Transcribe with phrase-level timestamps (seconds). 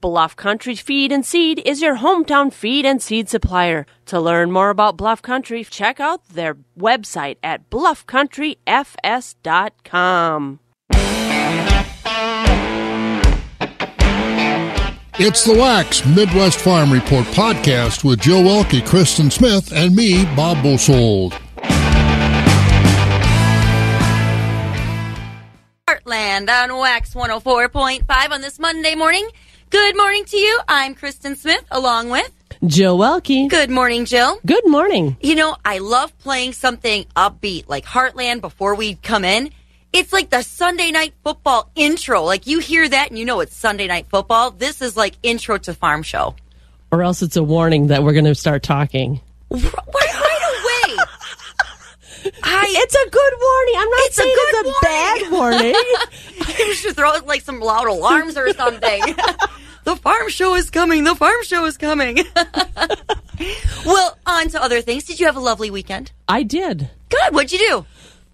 [0.00, 3.86] Bluff Country Feed and Seed is your hometown feed and seed supplier.
[4.06, 10.60] To learn more about Bluff Country, check out their website at bluffcountryfs.com.
[15.22, 20.62] It's the Wax Midwest Farm Report podcast with Joe Welke, Kristen Smith, and me, Bob
[20.62, 21.34] Bosold.
[25.86, 29.28] Heartland on Wax 104.5 on this Monday morning.
[29.70, 30.60] Good morning to you.
[30.66, 32.28] I'm Kristen Smith along with
[32.66, 33.48] Jill Welke.
[33.48, 34.40] Good morning, Jill.
[34.44, 35.16] Good morning.
[35.20, 39.50] You know, I love playing something upbeat like Heartland before we come in.
[39.92, 42.24] It's like the Sunday night football intro.
[42.24, 44.50] Like you hear that and you know it's Sunday night football.
[44.50, 46.34] This is like intro to farm show.
[46.90, 49.20] Or else it's a warning that we're going to start talking.
[49.52, 49.70] Away.
[52.42, 53.74] I, It's a good warning.
[53.78, 55.74] I'm not It's a saying good it's a bad warning.
[56.68, 59.02] I should throw like some loud alarms or something.
[59.84, 61.04] the farm show is coming.
[61.04, 62.18] The farm show is coming.
[63.86, 65.04] well, on to other things.
[65.04, 66.12] Did you have a lovely weekend?
[66.28, 66.90] I did.
[67.08, 67.34] Good.
[67.34, 67.86] What'd you do?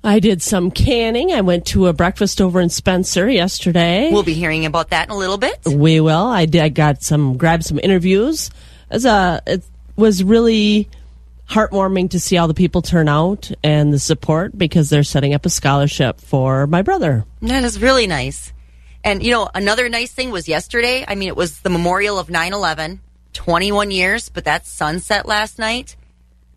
[0.05, 1.33] I did some canning.
[1.33, 4.11] I went to a breakfast over in Spencer yesterday.
[4.13, 5.59] We'll be hearing about that in a little bit.
[5.67, 6.27] We will.
[6.27, 6.63] I did.
[6.63, 8.51] I got some, grabbed some interviews.
[8.89, 9.65] As a, it
[9.97, 10.89] was really
[11.49, 15.47] heartwarming to see all the people turn out and the support because they're setting up
[15.47, 17.25] a scholarship for my brother.
[17.43, 18.53] That is really nice.
[19.05, 21.05] And, you know, another nice thing was yesterday.
[21.07, 23.01] I mean, it was the memorial of 9 11,
[23.33, 25.95] 21 years, but that sunset last night,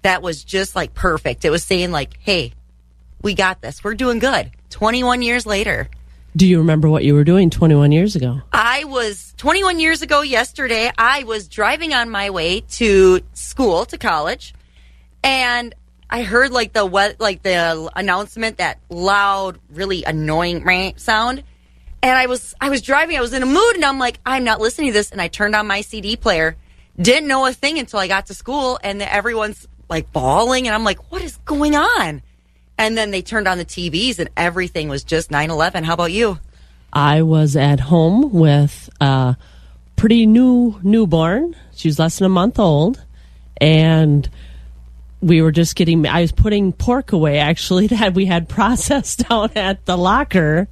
[0.02, 1.46] that was just like perfect.
[1.46, 2.54] It was saying, like, hey,
[3.22, 3.84] we got this.
[3.84, 4.52] We're doing good.
[4.72, 5.90] 21 years later.
[6.36, 8.42] Do you remember what you were doing 21 years ago?
[8.54, 10.92] I was 21 years ago yesterday.
[10.98, 14.54] I was driving on my way to school, to college,
[15.24, 15.76] and
[16.10, 21.44] I heard like the what, like the announcement, that loud, really annoying meh sound.
[22.02, 23.18] And I was, I was driving.
[23.18, 25.12] I was in a mood, and I'm like, I'm not listening to this.
[25.12, 26.56] And I turned on my CD player.
[27.00, 30.84] Didn't know a thing until I got to school, and everyone's like bawling, and I'm
[30.84, 32.22] like, what is going on?
[32.78, 35.84] And then they turned on the TVs, and everything was just 9/11.
[35.84, 36.40] How about you?
[36.94, 39.36] I was at home with a
[39.96, 41.56] pretty new newborn.
[41.76, 43.04] She was less than a month old.
[43.62, 44.30] And
[45.22, 49.52] we were just getting, I was putting pork away actually that we had processed down
[49.56, 50.68] at the locker.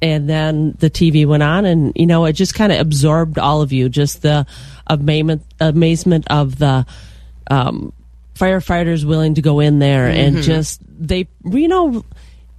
[0.00, 3.62] And then the TV went on, and you know, it just kind of absorbed all
[3.62, 3.88] of you.
[3.88, 4.46] Just the
[4.88, 6.84] amazement, amazement of the
[7.48, 7.92] um,
[8.34, 12.04] firefighters willing to go in there, and just they, you know,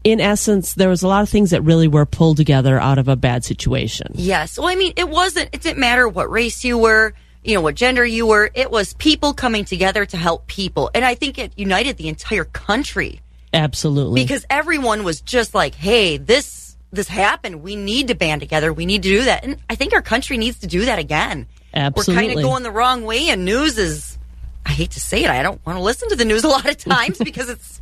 [0.03, 3.08] in essence, there was a lot of things that really were pulled together out of
[3.08, 4.08] a bad situation.
[4.13, 4.58] Yes.
[4.58, 7.13] Well, I mean, it wasn't, it didn't matter what race you were,
[7.44, 8.50] you know, what gender you were.
[8.54, 10.90] It was people coming together to help people.
[10.94, 13.22] And I think it united the entire country
[13.54, 14.22] Absolutely.
[14.22, 17.62] because everyone was just like, hey, this, this happened.
[17.62, 18.72] We need to band together.
[18.72, 19.44] We need to do that.
[19.44, 21.48] And I think our country needs to do that again.
[21.74, 22.13] Absolutely.
[22.13, 24.18] We're kind of going the wrong way and news is,
[24.66, 25.30] I hate to say it.
[25.30, 27.81] I don't want to listen to the news a lot of times because it's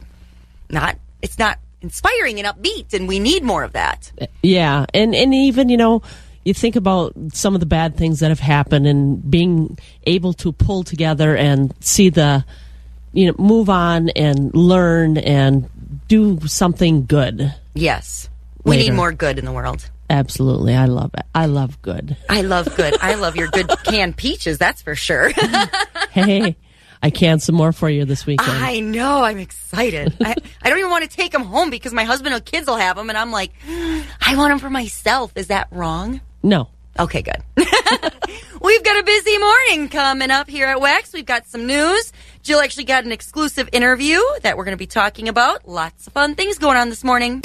[0.70, 4.12] not, it's not inspiring and upbeat and we need more of that.
[4.42, 6.02] Yeah, and and even you know,
[6.44, 10.52] you think about some of the bad things that have happened, and being able to
[10.52, 12.46] pull together and see the,
[13.14, 15.70] you know, move on and learn and
[16.08, 17.54] do something good.
[17.74, 18.30] Yes.
[18.64, 18.92] We Later.
[18.92, 19.90] need more good in the world.
[20.10, 21.26] Absolutely, I love it.
[21.34, 22.18] I love good.
[22.30, 22.98] I love good.
[23.02, 25.32] I love your good canned peaches, that's for sure.
[26.12, 26.58] Hey,
[27.02, 28.52] I canned some more for you this weekend.
[28.52, 29.24] I know.
[29.24, 30.14] I'm excited.
[30.22, 32.76] I, I don't even want to take them home because my husband and kids will
[32.76, 33.08] have them.
[33.08, 35.32] And I'm like, I want them for myself.
[35.38, 36.20] Is that wrong?
[36.44, 37.42] No, Okay, good.
[38.62, 41.14] We've got a busy morning coming up here at Wax.
[41.14, 42.12] We've got some news.
[42.44, 45.68] Jill actually got an exclusive interview that we're going to be talking about.
[45.68, 47.42] Lots of fun things going on this morning.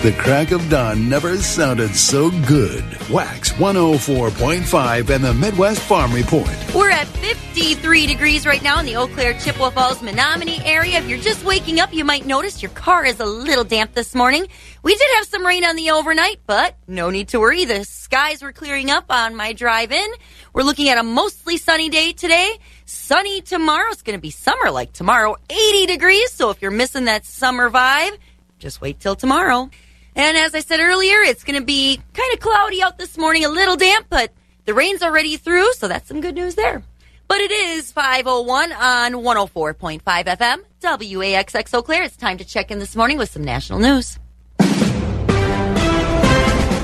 [0.00, 2.84] The crack of dawn never sounded so good.
[3.10, 6.48] Wax 104.5 and the Midwest Farm Report.
[6.72, 10.98] We're at 53 degrees right now in the Eau Claire, Chippewa Falls, Menominee area.
[10.98, 14.14] If you're just waking up, you might notice your car is a little damp this
[14.14, 14.46] morning.
[14.84, 17.64] We did have some rain on the overnight, but no need to worry.
[17.64, 20.08] The skies were clearing up on my drive in.
[20.52, 22.56] We're looking at a mostly sunny day today.
[22.84, 23.90] Sunny tomorrow.
[23.90, 26.30] It's going to be summer like tomorrow, 80 degrees.
[26.30, 28.16] So if you're missing that summer vibe,
[28.60, 29.70] just wait till tomorrow.
[30.18, 33.44] And as I said earlier, it's going to be kind of cloudy out this morning,
[33.44, 34.32] a little damp, but
[34.64, 36.82] the rain's already through, so that's some good news there.
[37.28, 42.02] But it is 501 on 104.5 FM, WAXX Eau Claire.
[42.02, 44.18] It's time to check in this morning with some national news.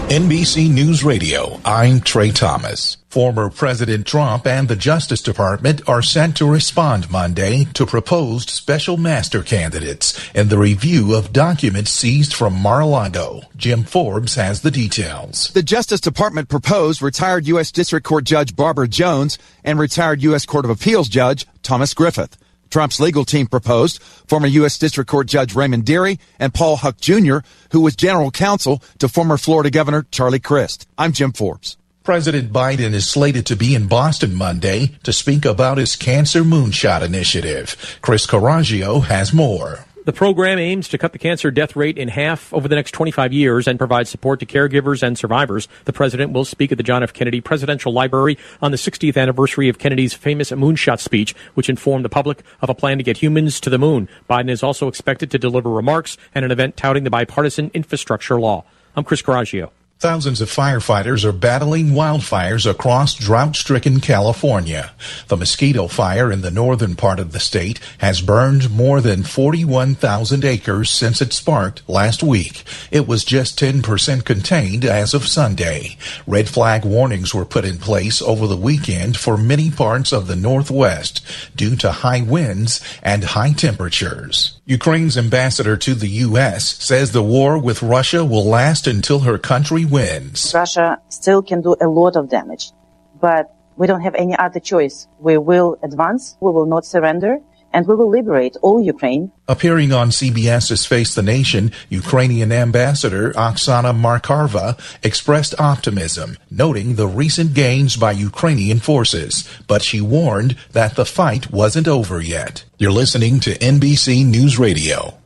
[0.09, 2.99] NBC News Radio, I'm Trey Thomas.
[3.09, 8.99] Former President Trump and the Justice Department are sent to respond Monday to proposed special
[8.99, 13.41] master candidates in the review of documents seized from Mar-a-Lago.
[13.57, 15.49] Jim Forbes has the details.
[15.55, 17.73] The Justice Department proposed retired U.S.
[17.73, 20.45] District Court Judge Barbara Jones and retired U.S.
[20.45, 22.37] Court of Appeals Judge Thomas Griffith.
[22.75, 24.79] Trump's legal team proposed former U.S.
[24.79, 27.37] District Court Judge Raymond Dearie and Paul Huck Jr.,
[27.71, 30.89] who was general counsel to former Florida Governor Charlie Crist.
[30.99, 31.77] I'm Jim Forbes.
[32.03, 37.03] President Biden is slated to be in Boston Monday to speak about his cancer moonshot
[37.03, 37.97] initiative.
[38.03, 39.85] Chris Caraggio has more.
[40.05, 43.33] The program aims to cut the cancer death rate in half over the next 25
[43.33, 45.67] years and provide support to caregivers and survivors.
[45.87, 47.15] The president will speak at the John F.
[47.15, 52.11] Kennedy Presidential Library on the 60th anniversary of Kennedy's famous moonshot speech, which informed the
[52.11, 54.07] public of a plan to get humans to the moon.
[54.29, 58.65] Biden is also expected to deliver remarks at an event touting the bipartisan infrastructure law.
[58.95, 59.73] I'm Chris Caraggio.
[60.01, 64.93] Thousands of firefighters are battling wildfires across drought stricken California.
[65.29, 70.45] The mosquito fire in the northern part of the state has burned more than 41,000
[70.45, 72.65] acres since it sparked last week.
[72.91, 75.97] It was just 10% contained as of Sunday.
[76.27, 80.37] Red flag warnings were put in place over the weekend for many parts of the
[80.37, 81.25] northwest
[81.57, 84.54] due to high winds and high temperatures.
[84.67, 86.83] Ukraine's ambassador to the U.S.
[86.83, 90.55] says the war with Russia will last until her country wins.
[90.55, 92.73] Russia still can do a lot of damage,
[93.21, 95.07] but we don't have any other choice.
[95.19, 97.41] We will advance, we will not surrender,
[97.75, 99.33] and we will liberate all Ukraine.
[99.49, 107.53] Appearing on CBS's Face the Nation, Ukrainian ambassador Oksana Markarova expressed optimism, noting the recent
[107.53, 112.65] gains by Ukrainian forces, but she warned that the fight wasn't over yet.
[112.79, 115.19] You're listening to NBC News Radio.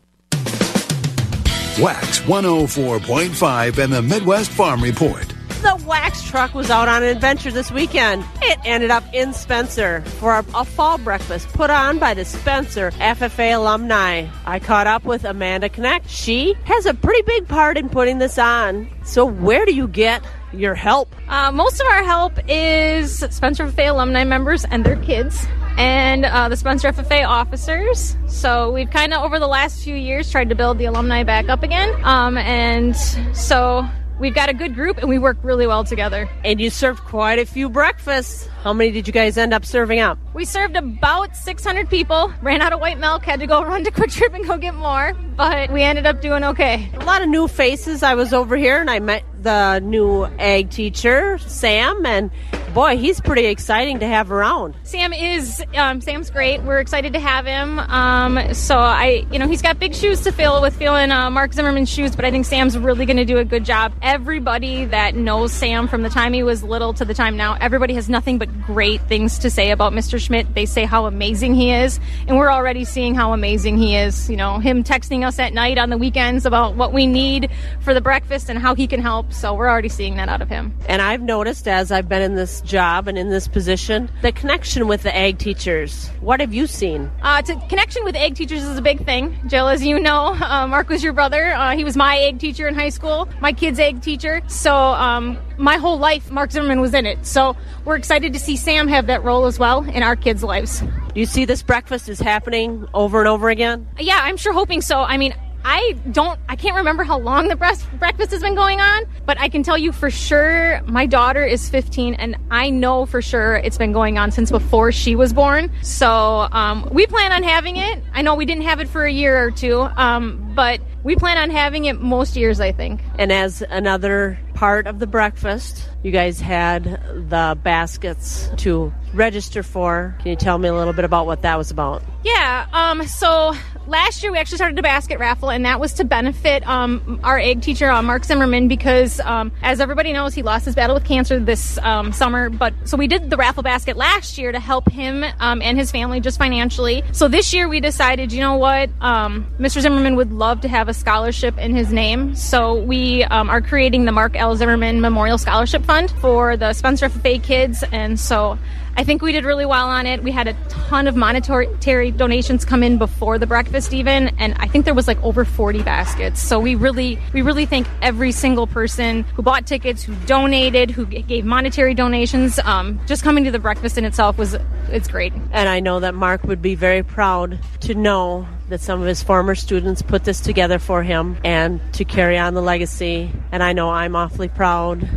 [1.79, 5.28] Wax 104.5 and the Midwest Farm Report.
[5.63, 8.25] The wax truck was out on an adventure this weekend.
[8.43, 12.93] It ended up in Spencer for a, a, fall breakfast put on by the Spencer
[12.93, 14.29] FFA alumni.
[14.47, 16.09] I caught up with Amanda Connect.
[16.09, 18.89] She has a pretty big part in putting this on.
[19.03, 20.23] So, where do you get
[20.53, 21.13] your help?
[21.29, 25.45] Uh, most of our help is Spencer FFA alumni members and their kids
[25.77, 28.17] and uh, the Spencer FFA officers.
[28.29, 31.49] So we've kind of over the last few years tried to build the alumni back
[31.49, 31.93] up again.
[32.05, 32.97] Um, and
[33.35, 33.89] so
[34.19, 36.29] we've got a good group and we work really well together.
[36.45, 38.47] And you served quite a few breakfasts.
[38.63, 40.19] How many did you guys end up serving up?
[40.35, 43.91] We served about 600 people, ran out of white milk, had to go run to
[43.91, 46.91] Kwik Trip and go get more, but we ended up doing okay.
[46.95, 48.03] A lot of new faces.
[48.03, 52.31] I was over here and I met the new ag teacher, Sam, and
[52.75, 54.75] boy, he's pretty exciting to have around.
[54.85, 56.63] Sam is um, Sam's great.
[56.63, 57.79] We're excited to have him.
[57.79, 61.53] Um, so I, you know, he's got big shoes to fill with filling uh, Mark
[61.53, 63.93] Zimmerman's shoes, but I think Sam's really going to do a good job.
[64.03, 67.95] Everybody that knows Sam from the time he was little to the time now, everybody
[67.95, 70.21] has nothing but great things to say about Mr.
[70.21, 70.55] Schmidt.
[70.55, 74.29] They say how amazing he is, and we're already seeing how amazing he is.
[74.29, 77.95] You know, him texting us at night on the weekends about what we need for
[77.95, 79.28] the breakfast and how he can help.
[79.31, 80.75] So we're already seeing that out of him.
[80.89, 84.89] And I've noticed as I've been in this job and in this position, the connection
[84.89, 86.09] with the ag teachers.
[86.21, 87.11] What have you seen?
[87.23, 89.39] Uh, to, connection with ag teachers is a big thing.
[89.47, 91.53] Jill, as you know, uh, Mark was your brother.
[91.55, 94.43] Uh, he was my ag teacher in high school, my kid's ag teacher.
[94.49, 97.25] So um, my whole life, Mark Zimmerman was in it.
[97.27, 100.81] So we're excited to see Sam have that role as well in our kids' lives.
[100.81, 103.89] Do you see this breakfast is happening over and over again?
[103.99, 105.01] Yeah, I'm sure hoping so.
[105.01, 105.35] I mean,
[105.71, 109.51] I don't, I can't remember how long the breakfast has been going on, but I
[109.51, 113.77] can tell you for sure my daughter is 15 and I know for sure it's
[113.77, 115.71] been going on since before she was born.
[115.83, 118.03] So um, we plan on having it.
[118.15, 121.37] I know we didn't have it for a year or two, um, but we plan
[121.37, 123.03] on having it most years, I think.
[123.19, 126.85] And as another part of the breakfast, you guys had
[127.29, 130.15] the baskets to register for.
[130.21, 132.03] Can you tell me a little bit about what that was about?
[132.25, 132.67] Yeah.
[132.73, 133.55] Um, so
[133.87, 137.39] last year we actually started a basket raffle, and that was to benefit um, our
[137.39, 141.05] egg teacher, uh, Mark Zimmerman, because um, as everybody knows, he lost his battle with
[141.05, 142.51] cancer this um, summer.
[142.51, 145.91] But so we did the raffle basket last year to help him um, and his
[145.91, 147.03] family just financially.
[147.13, 149.81] So this year we decided, you know what, um, Mr.
[149.81, 154.05] Zimmerman would love to have a scholarship in his name, so we um, are creating
[154.05, 154.55] the Mark L.
[154.57, 158.59] Zimmerman Memorial Scholarship Fund for the Spencer FFA kids, and so.
[158.97, 160.23] I think we did really well on it.
[160.23, 164.67] We had a ton of monetary donations come in before the breakfast even, and I
[164.67, 166.41] think there was like over 40 baskets.
[166.41, 171.07] So we really we really thank every single person who bought tickets, who donated, who
[171.07, 172.59] gave monetary donations.
[172.61, 174.57] Um, just coming to the breakfast in itself was
[174.89, 175.33] it's great.
[175.53, 179.23] And I know that Mark would be very proud to know that some of his
[179.23, 183.31] former students put this together for him and to carry on the legacy.
[183.51, 185.09] And I know I'm awfully proud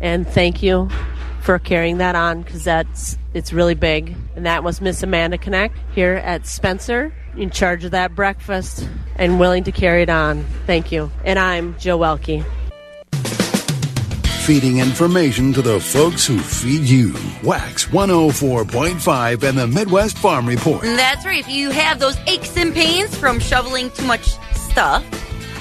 [0.00, 0.88] and thank you
[1.46, 4.16] for carrying that on because that's it's really big.
[4.34, 9.38] And that was Miss Amanda Connect here at Spencer in charge of that breakfast and
[9.38, 10.44] willing to carry it on.
[10.66, 11.08] Thank you.
[11.24, 12.44] And I'm Joe Welke.
[14.44, 17.14] Feeding information to the folks who feed you.
[17.44, 20.82] Wax 104.5 and the Midwest Farm Report.
[20.82, 21.38] That's right.
[21.38, 25.04] If you have those aches and pains from shoveling too much stuff,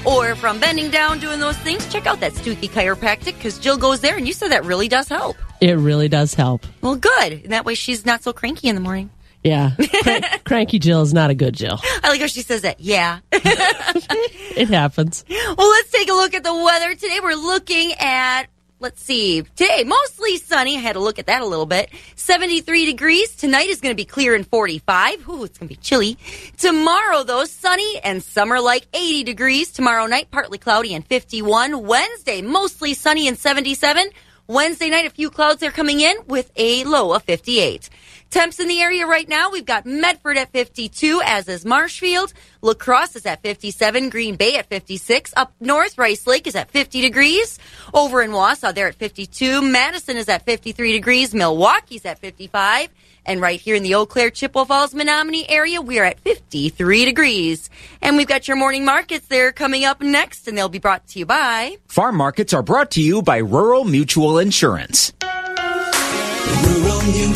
[0.05, 4.01] or from bending down doing those things, check out that Stuthy Chiropractic because Jill goes
[4.01, 5.37] there and you said that really does help.
[5.61, 6.65] It really does help.
[6.81, 7.31] Well, good.
[7.31, 9.09] And that way she's not so cranky in the morning.
[9.43, 9.71] Yeah.
[10.01, 11.79] Crank, cranky Jill is not a good Jill.
[12.03, 12.79] I like how she says that.
[12.79, 13.19] Yeah.
[13.31, 15.23] it happens.
[15.29, 16.95] Well, let's take a look at the weather.
[16.95, 18.45] Today we're looking at
[18.85, 19.41] let's see.
[19.55, 20.77] Today, mostly sunny.
[20.77, 21.89] I had to look at that a little bit.
[22.17, 23.35] 73 degrees.
[23.35, 25.27] Tonight is going to be clear and 45.
[25.27, 26.19] Ooh, it's going to be chilly.
[26.57, 29.71] Tomorrow, though, sunny and summer like 80 degrees.
[29.71, 31.83] Tomorrow night, partly cloudy and 51.
[31.83, 34.07] Wednesday, mostly sunny and 77.
[34.45, 37.89] Wednesday night, a few clouds are coming in with a low of 58.
[38.29, 42.33] Temps in the area right now, we've got Medford at 52, as is Marshfield.
[42.61, 45.33] La Crosse is at 57, Green Bay at 56.
[45.37, 47.59] Up north, Rice Lake is at 50 degrees.
[47.93, 49.61] Over in Wausau, they're at 52.
[49.61, 51.33] Madison is at 53 degrees.
[51.33, 52.89] Milwaukee's at 55.
[53.25, 57.05] And right here in the Eau Claire, Chippewa Falls, Menominee area, we are at 53
[57.05, 57.69] degrees.
[58.01, 61.19] And we've got your morning markets there coming up next, and they'll be brought to
[61.19, 61.77] you by.
[61.87, 65.13] Farm markets are brought to you by Rural Mutual Insurance.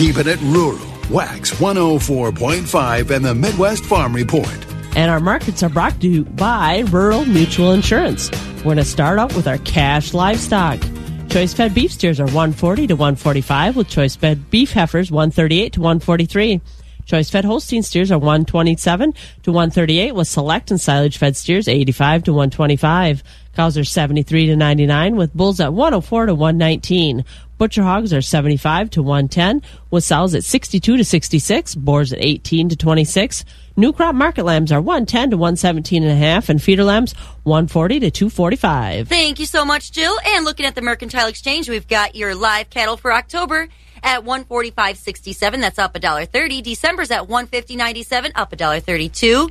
[0.00, 0.78] Keeping it rural.
[1.10, 4.48] Wax 104.5 and the Midwest Farm Report.
[4.96, 8.30] And our markets are brought to you by Rural Mutual Insurance.
[8.56, 10.80] We're going to start out with our cash livestock.
[11.28, 15.80] Choice fed beef steers are 140 to 145 with choice fed beef heifers 138 to
[15.82, 16.62] 143.
[17.04, 22.24] Choice fed Holstein steers are 127 to 138 with select and silage fed steers 85
[22.24, 23.22] to 125.
[23.54, 27.24] Cows are 73 to 99 with bulls at 104 to 119.
[27.60, 32.70] Butcher hogs are 75 to 110 with sows at 62 to 66, boars at 18
[32.70, 33.44] to 26.
[33.76, 37.12] New crop market lambs are 110 to 117 and a half and feeder lambs
[37.42, 39.08] 140 to 245.
[39.08, 40.16] Thank you so much, Jill.
[40.28, 43.68] And looking at the Mercantile Exchange, we've got your live cattle for October
[44.02, 45.60] at 145.67.
[45.60, 46.62] That's up a dollar thirty.
[46.62, 49.50] December's at 150.97, up a dollar thirty-two.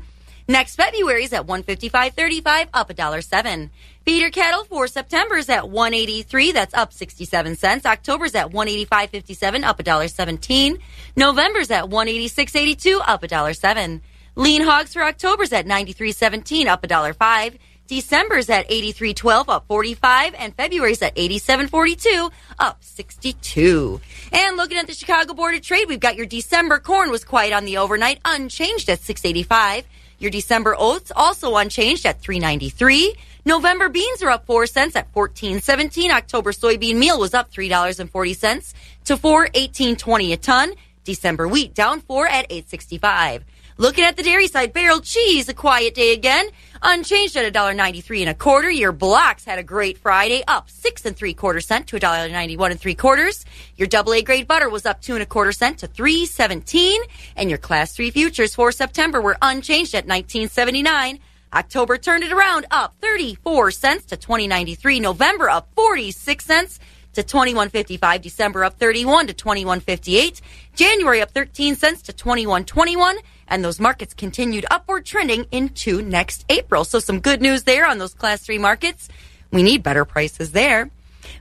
[0.50, 3.70] Next February's at 155.35, up a dollar seven.
[4.04, 7.86] Feeder cattle for September's at 183, that's up 67 cents.
[7.86, 10.80] October's at 185.57, up a dollar 17.
[11.16, 14.02] November's at 186.82, up a dollar seven.
[14.36, 17.56] Lean hogs for October's at 93.17, up a dollar five.
[17.86, 24.02] December's at 83.12, up 45, and February's at 87.42, up 62.
[24.32, 27.54] And looking at the Chicago Board of Trade, we've got your December corn was quiet
[27.54, 29.86] on the overnight, unchanged at 685.
[30.20, 33.16] Your December oats also unchanged at 393.
[33.46, 36.12] November beans are up 4 cents at 14.17.
[36.12, 38.74] October soybean meal was up $3.40
[39.06, 40.74] to 4.1820 a ton.
[41.06, 43.44] December wheat down 4 at 8.65.
[43.80, 46.50] Looking at the dairy side, barrel cheese, a quiet day again,
[46.82, 48.70] unchanged at $1.93 and a quarter.
[48.70, 52.78] Your blocks had a great Friday, up six and three quarter cent to $1.91 and
[52.78, 53.46] three quarters.
[53.78, 56.98] Your double A grade butter was up two and a quarter cent to 3.17,
[57.38, 61.20] and your class three futures for September were unchanged at 19.79.
[61.54, 65.00] October turned it around, up 34 cents to 20.93.
[65.00, 66.82] November up 46 cents
[67.14, 68.22] to 21.55.
[68.22, 70.42] December up 31 to 21.58.
[70.76, 73.20] January up 13 cents to 21.21.
[73.50, 76.86] And those markets continued upward trending into next April.
[76.86, 79.10] So some good news there on those class three markets.
[79.52, 80.82] We need better prices there.
[80.82, 80.92] And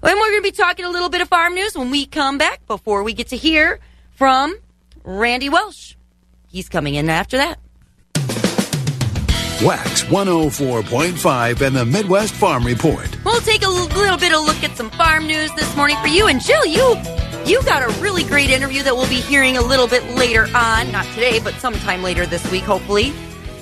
[0.02, 2.66] we're going to be talking a little bit of farm news when we come back
[2.66, 3.78] before we get to hear
[4.12, 4.56] from
[5.04, 5.96] Randy Welch.
[6.48, 7.58] He's coming in after that.
[9.60, 13.08] Wax 104.5 and the Midwest Farm Report.
[13.24, 16.28] We'll take a little bit of look at some farm news this morning for you.
[16.28, 16.94] And Jill, you
[17.48, 20.92] you got a really great interview that we'll be hearing a little bit later on.
[20.92, 23.14] Not today, but sometime later this week, hopefully.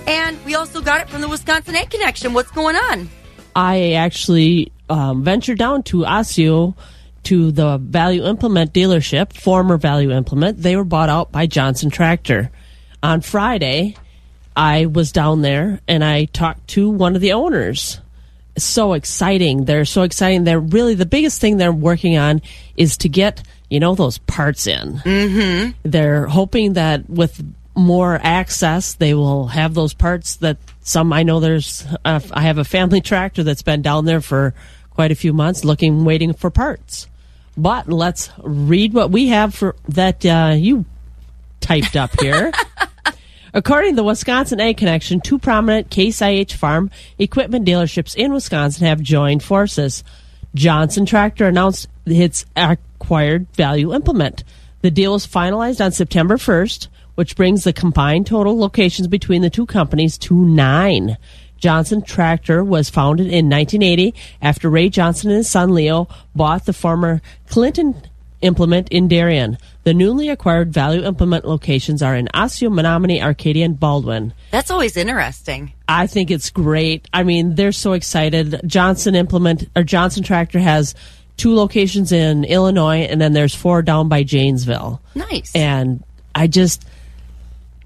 [0.09, 2.33] And we also got it from the Wisconsin Ag Connection.
[2.33, 3.09] What's going on?
[3.55, 6.75] I actually um, ventured down to Osseo
[7.25, 10.59] to the Value Implement dealership, former Value Implement.
[10.61, 12.51] They were bought out by Johnson Tractor.
[13.05, 13.97] On Friday,
[14.57, 18.01] I was down there and I talked to one of the owners.
[18.59, 19.65] So exciting.
[19.65, 20.43] They're so exciting.
[20.43, 22.43] They're really the biggest thing they're working on
[22.77, 24.99] is to get, you know, those parts in.
[24.99, 25.71] Mm-hmm.
[25.83, 27.45] They're hoping that with
[27.75, 32.59] more access, they will have those parts that some I know there's, uh, I have
[32.59, 34.55] a family tractor that's been down there for
[34.91, 37.07] quite a few months looking, waiting for parts.
[37.57, 40.85] But let's read what we have for that uh, you
[41.61, 42.53] typed up here.
[43.55, 48.87] According to the Wisconsin Ag Connection, two prominent Case IH farm equipment dealerships in Wisconsin
[48.87, 50.05] have joined forces.
[50.55, 54.45] Johnson Tractor announced its acquired value implement.
[54.83, 59.51] The deal was finalized on September 1st, which brings the combined total locations between the
[59.51, 61.17] two companies to nine.
[61.59, 66.73] Johnson Tractor was founded in 1980 after Ray Johnson and his son Leo bought the
[66.73, 67.95] former Clinton
[68.43, 69.59] implement in Darien.
[69.85, 74.35] The newly acquired value implement locations are in Osseo, Menominee, Arcadia, and Baldwin.
[74.51, 75.73] That's always interesting.
[75.89, 77.09] I think it's great.
[77.13, 78.61] I mean, they're so excited.
[78.67, 80.95] Johnson Implement or Johnson Tractor has
[81.37, 85.01] two locations in Illinois, and then there's four down by Janesville.
[85.15, 85.55] Nice.
[85.55, 86.03] And
[86.35, 86.87] I just,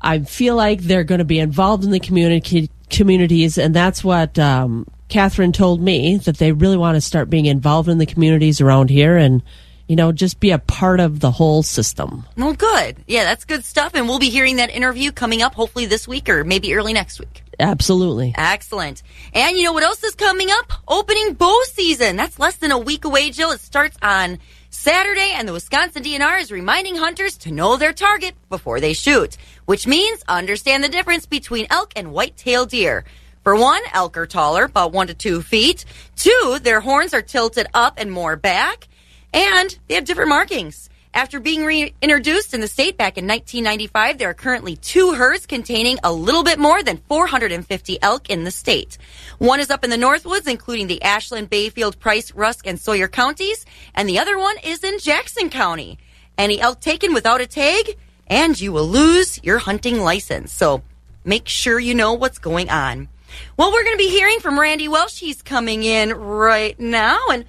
[0.01, 4.39] I feel like they're going to be involved in the community communities, and that's what
[4.39, 8.61] um, Catherine told me that they really want to start being involved in the communities
[8.61, 9.43] around here and
[9.91, 12.25] you know, just be a part of the whole system.
[12.37, 12.99] Well, good.
[13.09, 13.93] Yeah, that's good stuff.
[13.97, 17.19] And we'll be hearing that interview coming up hopefully this week or maybe early next
[17.19, 17.43] week.
[17.61, 18.35] Absolutely.
[18.37, 19.03] Excellent.
[19.33, 20.73] And you know what else is coming up?
[20.89, 22.17] Opening bow season.
[22.17, 23.53] That's less than a week away, Jill.
[23.53, 24.39] It starts on
[24.71, 29.37] Saturday, and the Wisconsin DNR is reminding hunters to know their target before they shoot,
[29.67, 33.05] which means understand the difference between elk and white-tailed deer.
[33.43, 35.85] For one, elk are taller, about one to two feet.
[36.17, 38.89] Two, their horns are tilted up and more back
[39.33, 40.90] and they have different markings.
[41.13, 45.99] After being reintroduced in the state back in 1995, there are currently two herds containing
[46.05, 48.97] a little bit more than 450 elk in the state.
[49.39, 53.67] One is up in the Northwoods, including the Ashland, Bayfield, Price, Rusk, and Sawyer counties,
[53.93, 55.99] and the other one is in Jackson County.
[56.39, 60.53] Any elk taken without a tag, and you will lose your hunting license.
[60.53, 60.83] So
[61.25, 63.09] make sure you know what's going on.
[63.57, 65.19] Well, we're going to be hearing from Randy Welch.
[65.19, 67.47] He's coming in right now, and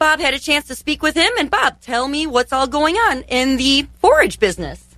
[0.00, 1.30] Bob had a chance to speak with him.
[1.38, 4.89] And Bob, tell me what's all going on in the forage business.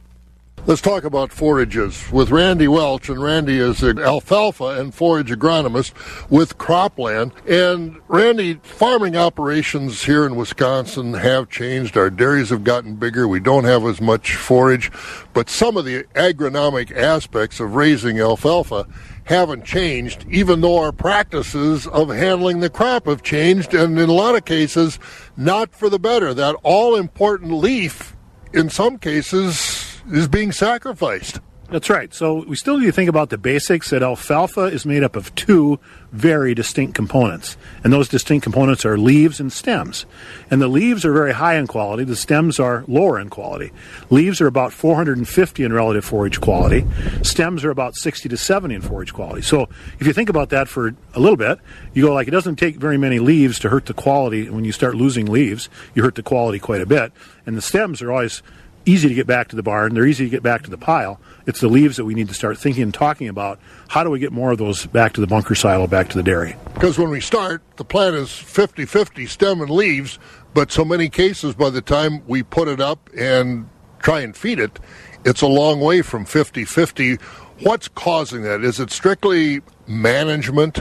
[0.65, 5.93] Let's talk about forages with Randy Welch, and Randy is an alfalfa and forage agronomist
[6.31, 7.33] with Croplan.
[7.49, 11.97] And Randy, farming operations here in Wisconsin have changed.
[11.97, 13.27] Our dairies have gotten bigger.
[13.27, 14.93] We don't have as much forage,
[15.33, 18.87] but some of the agronomic aspects of raising alfalfa
[19.25, 24.13] haven't changed, even though our practices of handling the crop have changed, and in a
[24.13, 25.01] lot of cases,
[25.37, 26.33] not for the better.
[26.33, 28.15] That all important leaf,
[28.53, 31.41] in some cases, is being sacrificed.
[31.73, 32.13] That's right.
[32.13, 35.35] So we still need to think about the basics that alfalfa is made up of
[35.35, 35.81] two
[36.13, 37.57] very distinct components.
[37.83, 40.05] And those distinct components are leaves and stems.
[40.51, 43.73] And the leaves are very high in quality, the stems are lower in quality.
[44.11, 46.85] Leaves are about 450 in relative forage quality,
[47.23, 49.41] stems are about 60 to 70 in forage quality.
[49.41, 51.59] So if you think about that for a little bit,
[51.95, 54.51] you go like it doesn't take very many leaves to hurt the quality.
[54.51, 57.13] When you start losing leaves, you hurt the quality quite a bit.
[57.47, 58.43] And the stems are always
[58.87, 61.21] easy to get back to the barn, they're easy to get back to the pile.
[61.47, 63.59] It's the leaves that we need to start thinking and talking about.
[63.89, 66.23] How do we get more of those back to the bunker silo, back to the
[66.23, 66.57] dairy?
[66.75, 70.19] Because when we start, the plant is 50 50 stem and leaves,
[70.55, 73.69] but so many cases by the time we put it up and
[74.01, 74.79] try and feed it,
[75.25, 77.17] it's a long way from 50 50.
[77.61, 78.65] What's causing that?
[78.65, 80.81] Is it strictly management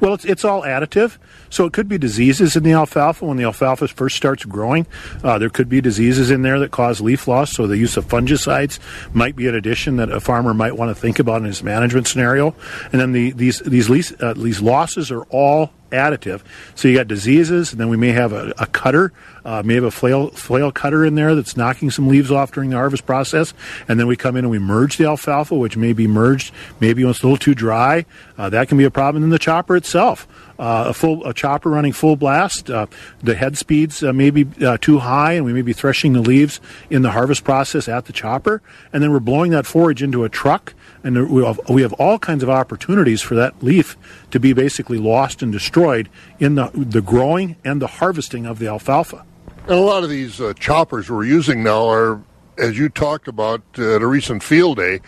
[0.00, 1.18] Well, it's, it's all additive.
[1.50, 4.86] So it could be diseases in the alfalfa when the alfalfa first starts growing.
[5.22, 7.52] Uh, there could be diseases in there that cause leaf loss.
[7.52, 8.78] So the use of fungicides
[9.12, 12.06] might be an addition that a farmer might want to think about in his management
[12.06, 12.54] scenario.
[12.92, 16.42] And then the, these these lease, uh, these losses are all additive.
[16.74, 19.12] So you got diseases, and then we may have a, a cutter,
[19.44, 22.70] uh, may have a flail, flail cutter in there that's knocking some leaves off during
[22.70, 23.54] the harvest process,
[23.88, 27.04] and then we come in and we merge the alfalfa, which may be merged, maybe
[27.04, 28.04] when it's a little too dry.
[28.36, 30.26] Uh, that can be a problem in the chopper itself.
[30.58, 32.86] Uh, a full a chopper running full blast, uh,
[33.22, 36.20] the head speeds uh, may be uh, too high, and we may be threshing the
[36.20, 40.24] leaves in the harvest process at the chopper, and then we're blowing that forage into
[40.24, 43.96] a truck and we have, we have all kinds of opportunities for that leaf
[44.30, 48.68] to be basically lost and destroyed in the, the growing and the harvesting of the
[48.68, 49.24] alfalfa.
[49.62, 52.22] And a lot of these uh, choppers we're using now are,
[52.58, 55.00] as you talked about uh, at a recent field day,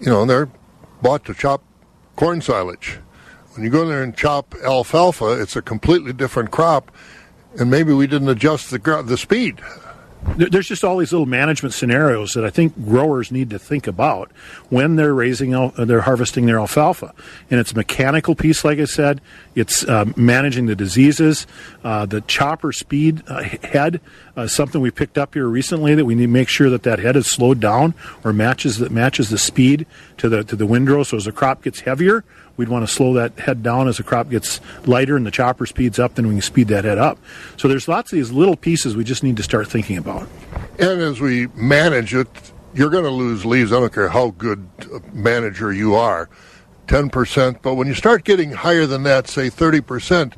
[0.00, 0.50] you know, they're
[1.02, 1.62] bought to chop
[2.16, 2.98] corn silage.
[3.54, 6.90] When you go in there and chop alfalfa, it's a completely different crop,
[7.58, 9.60] and maybe we didn't adjust the, the speed
[10.36, 14.30] there's just all these little management scenarios that I think growers need to think about
[14.68, 17.14] when they're raising, they're harvesting their alfalfa.
[17.50, 19.20] And it's a mechanical piece, like I said.
[19.54, 21.46] It's uh, managing the diseases,
[21.84, 24.00] uh, the chopper speed uh, head,
[24.36, 26.98] uh, something we picked up here recently that we need to make sure that that
[26.98, 31.02] head is slowed down or matches that matches the speed to the to the windrow.
[31.02, 32.24] So as the crop gets heavier,
[32.56, 35.66] we'd want to slow that head down as the crop gets lighter and the chopper
[35.66, 37.18] speeds up, then we can speed that head up.
[37.56, 40.28] So there's lots of these little pieces we just need to start thinking about.
[40.78, 42.28] And as we manage it,
[42.74, 43.72] you're going to lose leaves.
[43.72, 46.28] I don't care how good a manager you are,
[46.88, 47.62] 10%.
[47.62, 50.34] But when you start getting higher than that, say 30%,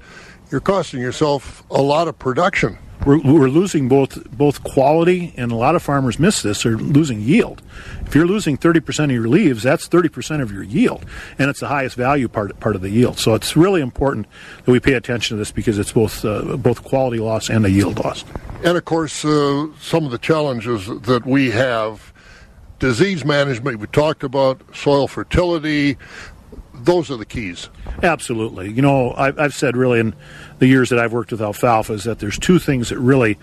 [0.50, 5.54] you're costing yourself a lot of production we're, we're losing both both quality and a
[5.54, 7.62] lot of farmers miss this are losing yield.
[8.06, 11.04] If you're losing 30% of your leaves that's 30% of your yield
[11.38, 13.18] and it's the highest value part part of the yield.
[13.18, 14.26] So it's really important
[14.64, 17.70] that we pay attention to this because it's both uh, both quality loss and a
[17.70, 18.24] yield loss.
[18.64, 22.12] And of course uh, some of the challenges that we have
[22.78, 25.96] disease management we talked about soil fertility
[26.74, 27.70] those are the keys.
[28.02, 28.70] Absolutely.
[28.70, 30.14] You know I've, I've said really in
[30.58, 33.38] the years that I've worked with alfalfa is that there's two things that really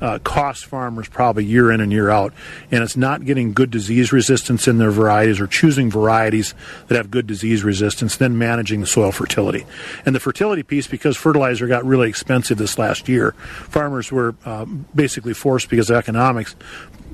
[0.00, 2.32] uh, cost farmers probably year in and year out,
[2.70, 6.54] and it's not getting good disease resistance in their varieties or choosing varieties
[6.86, 9.66] that have good disease resistance, then managing the soil fertility.
[10.06, 14.66] And the fertility piece, because fertilizer got really expensive this last year, farmers were uh,
[14.94, 16.54] basically forced because of economics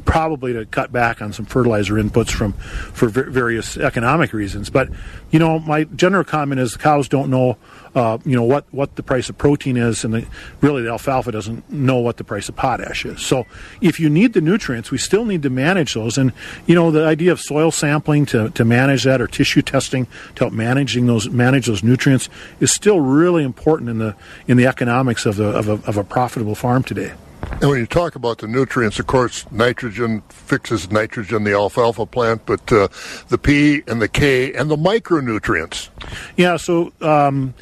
[0.04, 4.70] probably to cut back on some fertilizer inputs from for various economic reasons.
[4.70, 4.88] But
[5.30, 7.56] you know, my general comment is the cows don't know
[7.94, 10.26] uh, you know what what the price of protein is, and the,
[10.60, 13.20] really the alfalfa doesn't know what the price of potash is.
[13.20, 13.46] So
[13.80, 16.18] if you need the nutrients, we still need to manage those.
[16.18, 16.32] And
[16.66, 20.44] you know the idea of soil sampling to, to manage that, or tissue testing to
[20.44, 22.28] help managing those manage those nutrients
[22.58, 24.16] is still really important in the
[24.48, 27.12] in the economics of, the, of, a, of a profitable farm today.
[27.50, 32.46] And when you talk about the nutrients, of course, nitrogen fixes nitrogen, the alfalfa plant,
[32.46, 32.88] but uh,
[33.28, 35.88] the P and the K and the micronutrients.
[36.36, 37.54] Yeah, so um,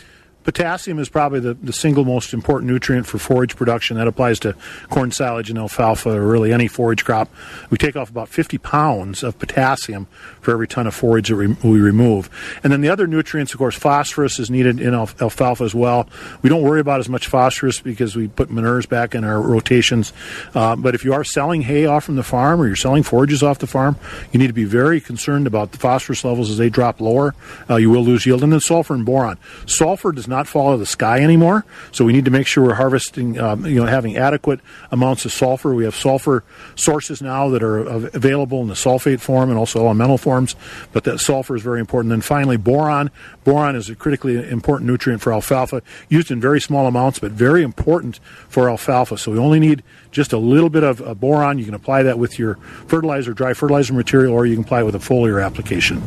[0.44, 3.96] Potassium is probably the, the single most important nutrient for forage production.
[3.96, 4.54] That applies to
[4.90, 7.30] corn silage and alfalfa or really any forage crop.
[7.70, 10.06] We take off about 50 pounds of potassium
[10.40, 12.28] for every ton of forage that we, we remove.
[12.64, 16.08] And then the other nutrients, of course, phosphorus is needed in alfalfa as well.
[16.42, 20.12] We don't worry about as much phosphorus because we put manures back in our rotations.
[20.54, 23.42] Uh, but if you are selling hay off from the farm or you're selling forages
[23.42, 23.96] off the farm,
[24.32, 27.34] you need to be very concerned about the phosphorus levels as they drop lower.
[27.70, 28.42] Uh, you will lose yield.
[28.42, 29.38] And then sulfur and boron.
[29.66, 31.64] Sulfur does not fall out of the sky anymore.
[31.92, 35.32] So we need to make sure we're harvesting, um, you know, having adequate amounts of
[35.32, 35.74] sulfur.
[35.74, 36.42] We have sulfur
[36.74, 40.56] sources now that are available in the sulfate form and also elemental forms,
[40.92, 42.10] but that sulfur is very important.
[42.10, 43.10] Then finally, boron.
[43.44, 47.62] Boron is a critically important nutrient for alfalfa, used in very small amounts, but very
[47.62, 48.18] important
[48.48, 49.18] for alfalfa.
[49.18, 51.58] So we only need just a little bit of uh, boron.
[51.58, 54.84] You can apply that with your fertilizer, dry fertilizer material, or you can apply it
[54.84, 56.02] with a foliar application.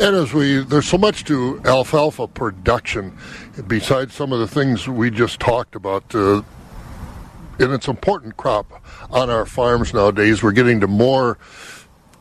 [0.00, 3.18] And as we, there's so much to alfalfa production,
[3.66, 6.14] besides some of the things we just talked about.
[6.14, 6.42] Uh,
[7.58, 8.80] and it's an important crop
[9.10, 10.40] on our farms nowadays.
[10.40, 11.36] We're getting to more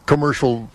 [0.08, 0.72] commercial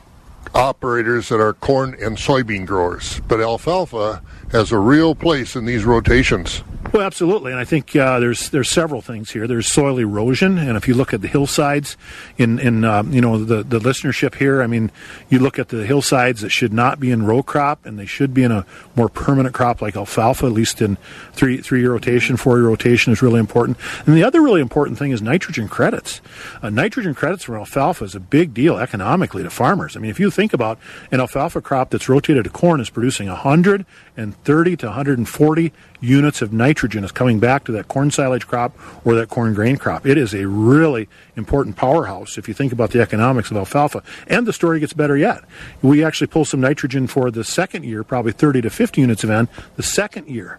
[0.55, 5.85] operators that are corn and soybean growers, but alfalfa has a real place in these
[5.85, 6.62] rotations.
[6.92, 9.46] Well, absolutely, and I think uh, there's there's several things here.
[9.46, 11.96] There's soil erosion, and if you look at the hillsides,
[12.37, 14.90] in in uh, you know the the listenership here, I mean,
[15.31, 18.35] you look at the hillsides that should not be in row crop, and they should
[18.35, 20.98] be in a more permanent crop like alfalfa, at least in
[21.33, 23.78] three three year rotation, four year rotation is really important.
[24.05, 26.20] And the other really important thing is nitrogen credits.
[26.61, 29.96] Uh, nitrogen credits for alfalfa is a big deal economically to farmers.
[29.96, 30.78] I mean, if you think about
[31.11, 35.72] an alfalfa crop that's rotated to corn is producing 130 to 140
[36.03, 39.77] units of nitrogen is coming back to that corn silage crop or that corn grain
[39.77, 40.05] crop.
[40.05, 44.03] It is a really important powerhouse if you think about the economics of alfalfa.
[44.27, 45.43] And the story gets better yet.
[45.81, 49.31] We actually pull some nitrogen for the second year, probably 30 to 50 units of
[49.31, 50.59] N, the second year.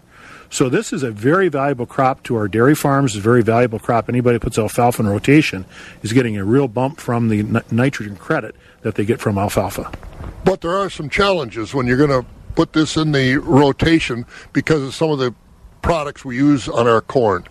[0.50, 3.12] So this is a very valuable crop to our dairy farms.
[3.12, 4.08] It's a very valuable crop.
[4.08, 5.66] Anybody puts alfalfa in rotation
[6.02, 9.90] is getting a real bump from the nitrogen credit that they get from alfalfa.
[10.44, 14.82] But there are some challenges when you're going to put this in the rotation because
[14.82, 15.34] of some of the
[15.82, 17.44] products we use on our corn.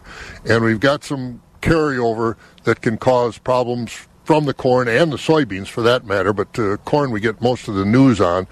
[0.50, 5.68] And we've got some carryover that can cause problems from the corn and the soybeans
[5.68, 8.48] for that matter, but uh, corn we get most of the news on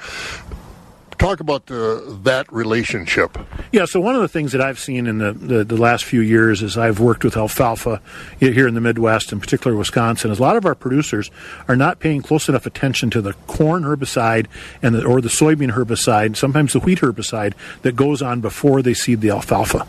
[1.21, 3.37] talk about the, that relationship.
[3.71, 6.19] Yeah, so one of the things that I've seen in the, the, the, last few
[6.19, 8.01] years as I've worked with alfalfa
[8.39, 11.29] here in the Midwest, in particular Wisconsin, is a lot of our producers
[11.67, 14.47] are not paying close enough attention to the corn herbicide
[14.81, 17.53] and the, or the soybean herbicide, sometimes the wheat herbicide
[17.83, 19.85] that goes on before they seed the alfalfa.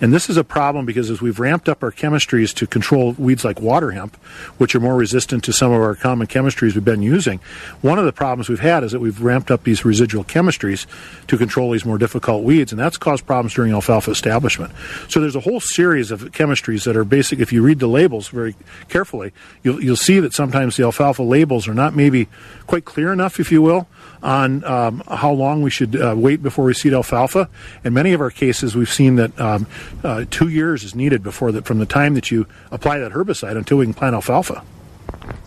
[0.00, 3.44] And this is a problem because as we've ramped up our chemistries to control weeds
[3.44, 4.16] like water hemp,
[4.58, 7.40] which are more resistant to some of our common chemistries we've been using,
[7.82, 10.75] one of the problems we've had is that we've ramped up these residual chemistries
[11.28, 14.72] to control these more difficult weeds, and that's caused problems during alfalfa establishment.
[15.08, 17.38] So there's a whole series of chemistries that are basic.
[17.38, 18.54] If you read the labels very
[18.88, 22.28] carefully, you'll, you'll see that sometimes the alfalfa labels are not maybe
[22.66, 23.88] quite clear enough, if you will,
[24.22, 27.48] on um, how long we should uh, wait before we seed alfalfa.
[27.84, 29.66] In many of our cases, we've seen that um,
[30.02, 33.56] uh, two years is needed before that from the time that you apply that herbicide
[33.56, 34.62] until we can plant alfalfa.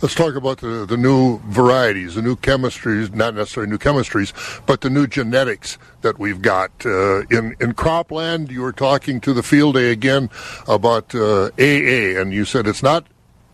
[0.02, 4.32] Let's talk about the, the new varieties, the new chemistries, not necessarily new chemistries,
[4.64, 6.70] but the new genetics that we've got.
[6.86, 10.30] Uh, in, in Croplan, you were talking to the field day again
[10.66, 13.04] about uh, AA, and you said it's not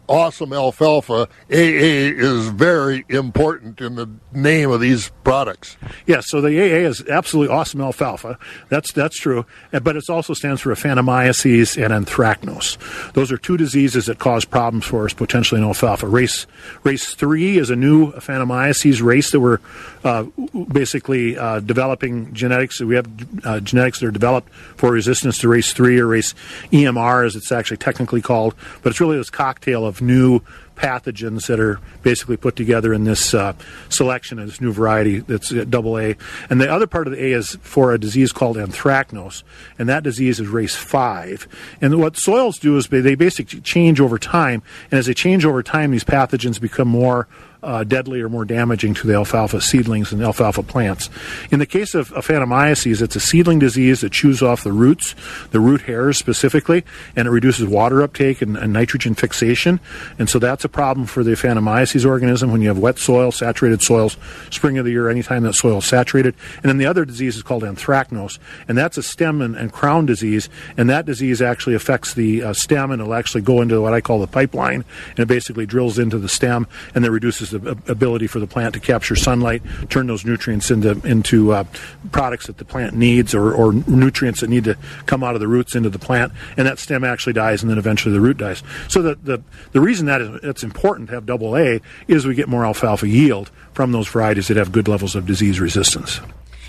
[0.09, 5.77] awesome alfalfa, AA is very important in the name of these products.
[6.07, 8.39] Yes, so the AA is absolutely awesome alfalfa.
[8.69, 13.13] That's that's true, but it also stands for Aphanomyces and anthracnose.
[13.13, 16.07] Those are two diseases that cause problems for us potentially in alfalfa.
[16.07, 16.47] Race
[16.85, 19.59] race three is a new Aphanomyces race that we're
[20.05, 20.25] uh,
[20.71, 22.81] basically uh, developing genetics.
[22.81, 23.09] We have
[23.45, 26.35] uh, genetics that are developed for resistance to race three or race
[26.73, 30.41] EMR, as it's actually technically called, but it's really this cocktail of new
[30.77, 33.55] pathogens that are basically put together in this uh,
[33.89, 36.17] selection of this new variety that's double A.
[36.51, 39.43] And the other part of the A is for a disease called anthracnose,
[39.79, 41.49] and that disease is race five.
[41.81, 45.63] And what soils do is they basically change over time, and as they change over
[45.63, 47.27] time, these pathogens become more
[47.63, 51.09] uh, deadly or more damaging to the alfalfa seedlings and alfalfa plants.
[51.51, 55.15] In the case of Aphanomyces, it's a seedling disease that chews off the roots,
[55.51, 59.81] the root hairs specifically, and it reduces water uptake and, and nitrogen fixation.
[60.19, 63.83] And so that's a problem for the Aphanomyces organism when you have wet soil, saturated
[63.83, 64.17] soils,
[64.51, 66.35] spring of the year, anytime that soil is saturated.
[66.63, 68.39] And then the other disease is called anthracnose,
[68.69, 72.53] and that's a stem and, and crown disease, and that disease actually affects the uh,
[72.53, 75.99] stem and it'll actually go into what I call the pipeline, and it basically drills
[75.99, 80.25] into the stem and then reduces ability for the plant to capture sunlight, turn those
[80.25, 81.65] nutrients into into uh,
[82.13, 85.49] products that the plant needs, or, or nutrients that need to come out of the
[85.49, 88.63] roots into the plant, and that stem actually dies, and then eventually the root dies.
[88.89, 89.43] So the the,
[89.73, 93.09] the reason that is, it's important to have double A is we get more alfalfa
[93.09, 96.21] yield from those varieties that have good levels of disease resistance.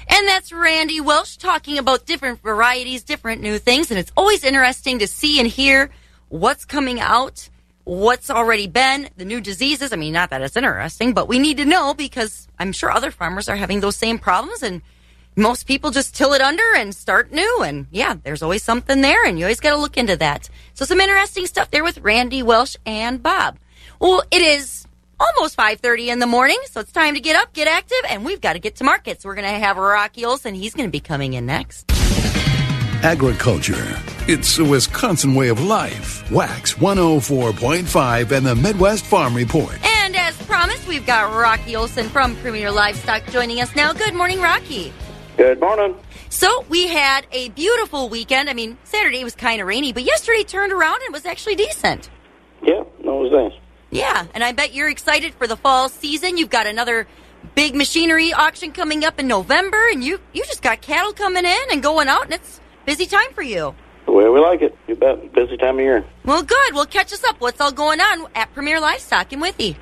[0.09, 4.99] And that's Randy Welch talking about different varieties, different new things, and it's always interesting
[4.99, 5.89] to see and hear
[6.29, 7.49] what's coming out
[7.87, 9.93] what's already been, the new diseases.
[9.93, 13.11] I mean, not that it's interesting, but we need to know because I'm sure other
[13.11, 14.81] farmers are having those same problems and
[15.37, 17.61] most people just till it under and start new.
[17.63, 20.49] And yeah, there's always something there and you always got to look into that.
[20.73, 23.57] So some interesting stuff there with Randy Welch and Bob.
[24.01, 24.85] Well, it is
[25.17, 28.41] almost 5.30 in the morning, so it's time to get up, get active, and we've
[28.41, 29.21] got to get to market.
[29.21, 30.55] So we're going to have Rocky Olson.
[30.55, 31.96] He's going to be coming in next.
[33.03, 34.01] Agriculture.
[34.27, 36.29] It's a Wisconsin way of life.
[36.31, 39.77] Wax 104.5 and the Midwest Farm Report.
[39.83, 43.93] And as promised, we've got Rocky Olson from Premier Livestock joining us now.
[43.93, 44.91] Good morning, Rocky.
[45.37, 45.95] Good morning.
[46.29, 48.49] So we had a beautiful weekend.
[48.49, 52.09] I mean, Saturday was kind of rainy, but yesterday turned around and was actually decent.
[52.63, 53.59] Yeah, that was nice.
[53.91, 56.37] Yeah, and I bet you're excited for the fall season.
[56.37, 57.07] You've got another
[57.53, 61.71] big machinery auction coming up in November, and you you just got cattle coming in
[61.71, 63.75] and going out, and it's busy time for you.
[64.07, 64.75] way we like it.
[64.87, 65.33] You bet.
[65.33, 66.03] Busy time of year.
[66.25, 66.73] Well, good.
[66.73, 67.39] Well, catch us up.
[67.39, 69.75] What's all going on at Premier Livestock in Withee?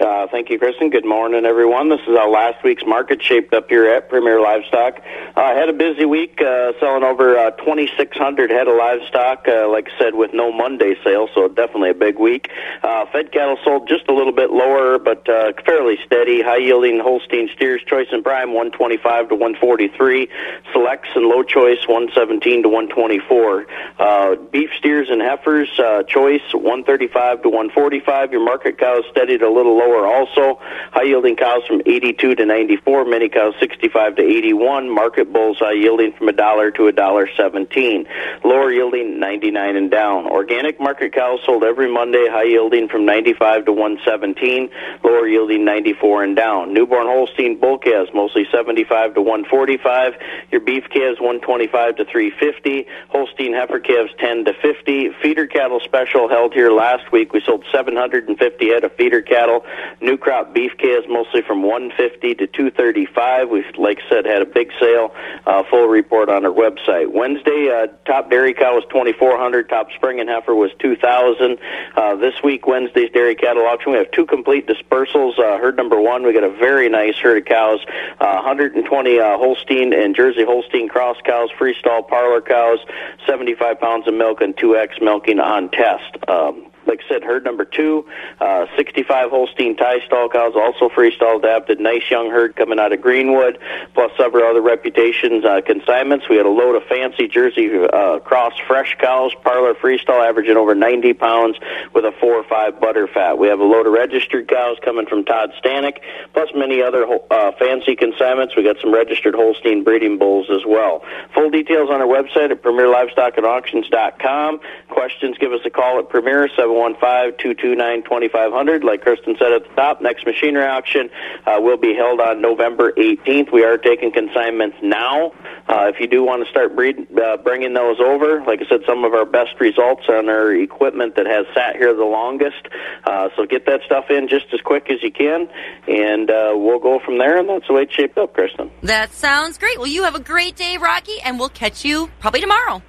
[0.00, 0.90] Uh, thank you, Kristen.
[0.90, 1.88] Good morning, everyone.
[1.88, 5.00] This is our last week's market shaped up here at Premier Livestock.
[5.34, 9.88] Uh, had a busy week, uh, selling over uh, 2,600 head of livestock, uh, like
[9.88, 12.50] I said, with no Monday sale, so definitely a big week.
[12.82, 16.42] Uh, fed cattle sold just a little bit lower, but uh, fairly steady.
[16.42, 20.28] High yielding Holstein steers, choice and prime, 125 to 143.
[20.72, 23.66] Selects and low choice, 117 to 124.
[23.98, 28.32] Uh, beef steers and heifers, uh, choice, 135 to 145.
[28.32, 30.58] Your market cows steadied a little lower also.
[30.92, 33.04] High yielding cows from 82 to 94.
[33.04, 34.88] Many cows 65 to 81.
[34.88, 38.06] Market bulls high yielding from a dollar to a dollar 17.
[38.44, 40.26] Lower yielding 99 and down.
[40.26, 42.26] Organic market cows sold every Monday.
[42.30, 44.70] High yielding from 95 to 117.
[45.04, 46.72] Lower yielding 94 and down.
[46.72, 50.14] Newborn Holstein bull calves mostly 75 to 145.
[50.50, 52.86] Your beef calves 125 to 350.
[53.08, 55.10] Holstein heifer calves 10 to 50.
[55.22, 57.32] Feeder cattle special held here last week.
[57.32, 59.64] We sold 750 head of feeder cattle.
[60.00, 63.48] New crop beef calves mostly from 150 to 235.
[63.48, 65.14] We, like I said, had a big sale.
[65.46, 67.10] Uh, full report on our website.
[67.10, 69.68] Wednesday, uh, top dairy cow was 2,400.
[69.68, 71.58] Top spring and heifer was 2,000.
[71.96, 75.38] Uh, this week, Wednesday's dairy cattle auction, we have two complete dispersals.
[75.38, 77.80] Uh, herd number one, we got a very nice herd of cows.
[78.20, 82.78] Uh, 120 uh, Holstein and Jersey Holstein cross cows, freestall parlor cows,
[83.26, 86.16] 75 pounds of milk, and 2X milking on test.
[86.28, 88.06] Um, like I said, herd number two,
[88.40, 91.80] uh, 65 Holstein tie stall cows, also freestall adapted.
[91.80, 93.58] Nice young herd coming out of Greenwood,
[93.94, 96.28] plus several other reputations, uh, consignments.
[96.28, 100.74] We had a load of fancy Jersey uh, cross fresh cows, parlor freestall, averaging over
[100.74, 101.58] 90 pounds
[101.92, 103.38] with a four or five butter fat.
[103.38, 105.98] We have a load of registered cows coming from Todd Stanek,
[106.32, 108.56] plus many other uh, fancy consignments.
[108.56, 111.04] We got some registered Holstein breeding bulls as well.
[111.34, 114.60] Full details on our website at premierlivestockandauctions.com.
[114.88, 118.84] Questions, give us a call at Premier 715-229-2500.
[118.84, 121.10] Like Kristen said at the top, next machinery auction
[121.46, 123.52] uh, will be held on November 18th.
[123.52, 125.32] We are taking consignments now.
[125.68, 128.82] Uh, if you do want to start breed, uh, bringing those over, like I said,
[128.86, 132.68] some of our best results on our equipment that has sat here the longest.
[133.04, 135.48] Uh, so get that stuff in just as quick as you can,
[135.88, 137.38] and uh, we'll go from there.
[137.38, 138.70] And that's the way it's shaped up, Kristen.
[138.82, 139.78] That sounds great.
[139.78, 142.82] Well, you have a great day, Rocky, and we'll catch you probably tomorrow.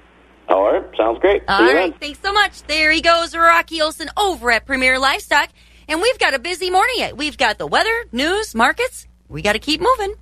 [0.48, 1.42] All right, sounds great.
[1.48, 2.00] All See right, then.
[2.00, 2.62] thanks so much.
[2.62, 5.50] There he goes, Rocky Olson over at Premier Livestock.
[5.88, 7.16] And we've got a busy morning yet.
[7.16, 9.06] We've got the weather, news, markets.
[9.28, 10.14] We got to keep moving.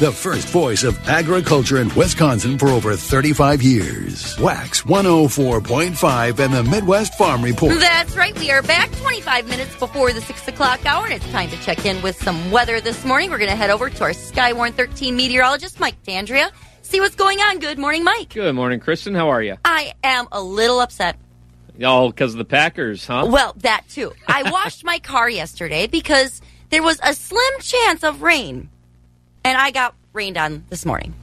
[0.00, 4.38] The first voice of agriculture in Wisconsin for over 35 years.
[4.38, 7.78] Wax 104.5 and the Midwest Farm Report.
[7.78, 8.34] That's right.
[8.38, 11.84] We are back 25 minutes before the 6 o'clock hour, and it's time to check
[11.84, 13.28] in with some weather this morning.
[13.30, 16.50] We're going to head over to our Skywarn 13 meteorologist, Mike D'Andrea,
[16.90, 17.60] see what's going on.
[17.60, 18.34] Good morning, Mike.
[18.34, 19.14] Good morning, Kristen.
[19.14, 19.56] How are you?
[19.64, 21.16] I am a little upset.
[21.82, 23.28] Oh, because of the Packers, huh?
[23.30, 24.12] Well, that too.
[24.26, 28.68] I washed my car yesterday because there was a slim chance of rain,
[29.44, 31.14] and I got rained on this morning.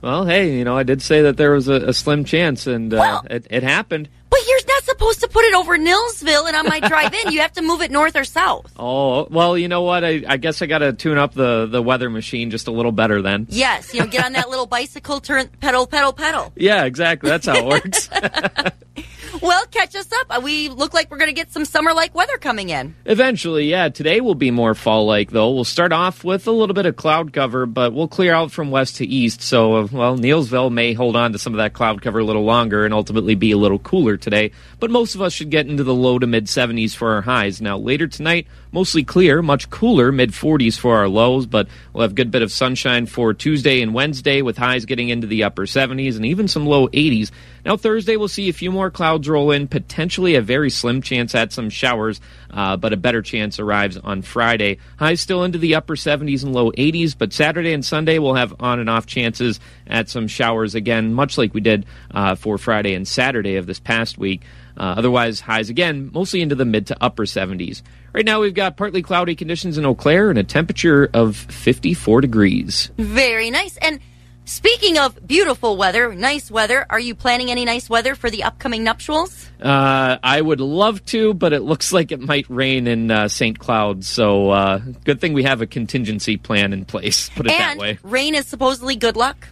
[0.00, 2.92] Well, hey, you know, I did say that there was a, a slim chance, and
[2.92, 4.08] uh, it, it happened.
[4.32, 7.32] But you're not supposed to put it over Neillsville and on my drive in.
[7.32, 8.72] You have to move it north or south.
[8.78, 10.04] Oh, well, you know what?
[10.04, 12.90] I, I guess I got to tune up the, the weather machine just a little
[12.92, 13.46] better then.
[13.50, 16.50] Yes, you know, get on that little bicycle, turn pedal, pedal, pedal.
[16.56, 17.28] Yeah, exactly.
[17.28, 18.08] That's how it works.
[19.40, 20.42] Well, catch us up.
[20.42, 22.94] We look like we're going to get some summer like weather coming in.
[23.06, 23.88] Eventually, yeah.
[23.88, 25.50] Today will be more fall like, though.
[25.52, 28.70] We'll start off with a little bit of cloud cover, but we'll clear out from
[28.70, 29.40] west to east.
[29.40, 32.44] So, uh, well, Neillsville may hold on to some of that cloud cover a little
[32.44, 34.52] longer and ultimately be a little cooler today.
[34.80, 37.60] But most of us should get into the low to mid 70s for our highs.
[37.62, 42.12] Now, later tonight, mostly clear, much cooler, mid 40s for our lows, but we'll have
[42.12, 45.64] a good bit of sunshine for Tuesday and Wednesday with highs getting into the upper
[45.64, 47.30] 70s and even some low 80s.
[47.64, 51.34] Now, Thursday, we'll see a few more clouds roll in, potentially a very slim chance
[51.34, 54.78] at some showers, uh, but a better chance arrives on Friday.
[54.98, 58.54] Highs still into the upper 70s and low 80s, but Saturday and Sunday we'll have
[58.60, 62.94] on and off chances at some showers again, much like we did uh, for Friday
[62.94, 64.42] and Saturday of this past week.
[64.76, 67.82] Uh, otherwise, highs again, mostly into the mid to upper 70s.
[68.12, 72.20] Right now, we've got partly cloudy conditions in Eau Claire and a temperature of 54
[72.20, 72.90] degrees.
[72.98, 73.76] Very nice.
[73.78, 74.00] And
[74.44, 78.84] speaking of beautiful weather, nice weather, are you planning any nice weather for the upcoming
[78.84, 79.48] nuptials?
[79.60, 83.58] Uh, I would love to, but it looks like it might rain in uh, St.
[83.58, 84.04] Cloud.
[84.04, 87.28] So, uh, good thing we have a contingency plan in place.
[87.30, 87.98] Put it and that way.
[88.02, 89.48] rain is supposedly good luck.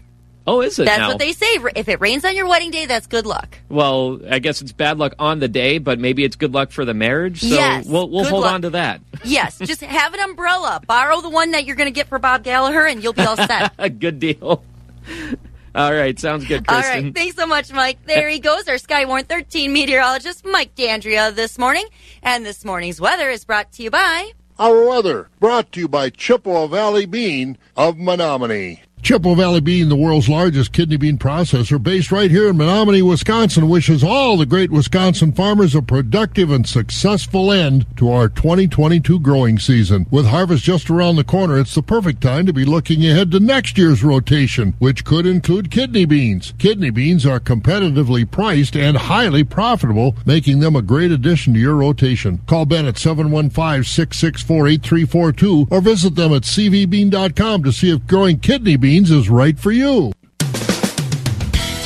[0.47, 1.09] Oh, is it That's now?
[1.09, 1.47] what they say.
[1.77, 3.59] If it rains on your wedding day, that's good luck.
[3.69, 6.85] Well, I guess it's bad luck on the day, but maybe it's good luck for
[6.85, 7.43] the marriage.
[7.43, 8.55] So Yes, we'll we'll hold luck.
[8.55, 9.01] on to that.
[9.23, 10.81] Yes, just have an umbrella.
[10.87, 13.37] Borrow the one that you're going to get for Bob Gallagher, and you'll be all
[13.37, 13.71] set.
[13.79, 14.65] A good deal.
[15.75, 17.05] All right, sounds good, All Kristen.
[17.05, 18.05] right, thanks so much, Mike.
[18.05, 21.87] There he goes, our Skywarn 13 meteorologist, Mike D'Andrea, this morning.
[22.23, 24.33] And this morning's weather is brought to you by.
[24.59, 28.81] Our weather brought to you by Chippewa Valley Bean of Menomonie.
[29.03, 33.67] Chippewa Valley Bean, the world's largest kidney bean processor, based right here in Menomonie, Wisconsin,
[33.69, 39.59] wishes all the great Wisconsin farmers a productive and successful end to our 2022 growing
[39.59, 40.05] season.
[40.11, 43.41] With harvest just around the corner, it's the perfect time to be looking ahead to
[43.41, 46.53] next year's rotation, which could include kidney beans.
[46.59, 51.77] Kidney beans are competitively priced and highly profitable, making them a great addition to your
[51.77, 52.43] rotation.
[52.47, 58.90] Call Ben at 715-664-8342 or visit them at cvbean.com to see if growing kidney beans
[58.91, 60.11] is right for you.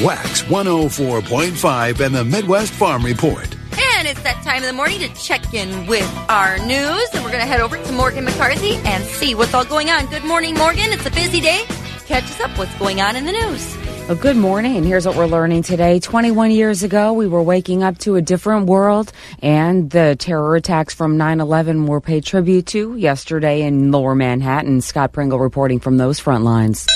[0.03, 3.55] Wax 104.5 and the Midwest Farm Report.
[3.99, 7.09] And it's that time of the morning to check in with our news.
[7.13, 10.07] And we're going to head over to Morgan McCarthy and see what's all going on.
[10.07, 10.87] Good morning, Morgan.
[10.93, 11.65] It's a busy day.
[12.07, 13.84] Catch us up what's going on in the news.
[14.07, 14.85] Well, good morning.
[14.85, 15.99] Here's what we're learning today.
[15.99, 20.93] 21 years ago, we were waking up to a different world, and the terror attacks
[20.93, 24.83] from 9 11 were paid tribute to yesterday in lower Manhattan.
[24.83, 26.87] Scott Pringle reporting from those front lines.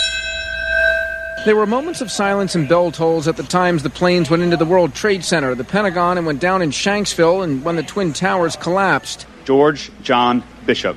[1.46, 4.58] There were moments of silence and bell tolls at the times the planes went into
[4.58, 8.12] the World Trade Center, the Pentagon, and went down in Shanksville, and when the Twin
[8.12, 9.26] Towers collapsed.
[9.46, 10.94] George John Bishop.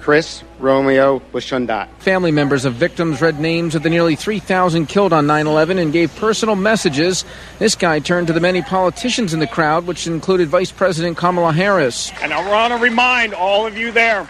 [0.00, 1.88] Chris Romeo Bushundat.
[1.98, 5.92] Family members of victims read names of the nearly 3,000 killed on 9 11 and
[5.92, 7.24] gave personal messages.
[7.58, 11.52] This guy turned to the many politicians in the crowd, which included Vice President Kamala
[11.52, 12.12] Harris.
[12.22, 14.28] And I want to remind all of you there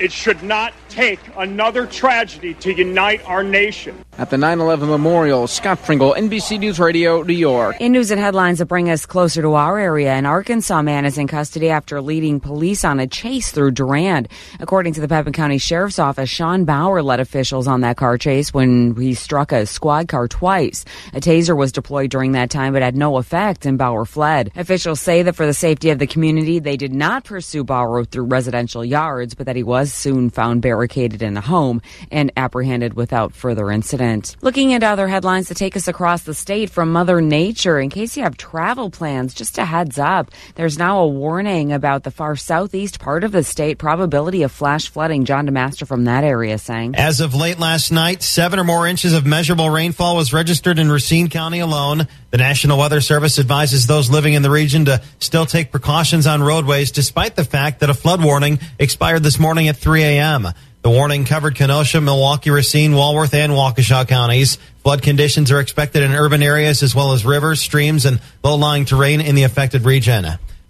[0.00, 4.04] it should not take another tragedy to unite our nation.
[4.18, 7.76] At the 9 11 memorial, Scott Pringle, NBC News Radio, New York.
[7.80, 11.16] In news and headlines that bring us closer to our area, an Arkansas man is
[11.16, 14.28] in custody after leading police on a chase through Durand.
[14.60, 18.52] According to the Pepin County Sheriff's Office, Sean Bauer led officials on that car chase
[18.52, 20.84] when he struck a squad car twice.
[21.14, 24.52] A taser was deployed during that time but had no effect and Bauer fled.
[24.56, 28.24] Officials say that for the safety of the community, they did not pursue Bauer through
[28.24, 31.80] residential yards, but that he was soon found barricaded in a home
[32.10, 34.36] and apprehended without further incident.
[34.42, 38.16] Looking at other headlines to take us across the state from Mother Nature, in case
[38.16, 42.34] you have travel plans, just a heads up, there's now a warning about the far
[42.34, 45.24] southeast part of the state, probability of flash flooding.
[45.24, 46.96] John DeMaster from that area saying.
[46.96, 50.90] As of late last night, seven or more inches of measurable rainfall was registered in
[50.90, 52.08] Racine County alone.
[52.32, 56.42] The National Weather Service advises those living in the region to still take precautions on
[56.42, 60.48] roadways despite the fact that a flood warning expired this morning at 3 a.m.
[60.80, 64.56] The warning covered Kenosha, Milwaukee, Racine, Walworth, and Waukesha counties.
[64.82, 69.20] Flood conditions are expected in urban areas as well as rivers, streams, and low-lying terrain
[69.20, 70.24] in the affected region.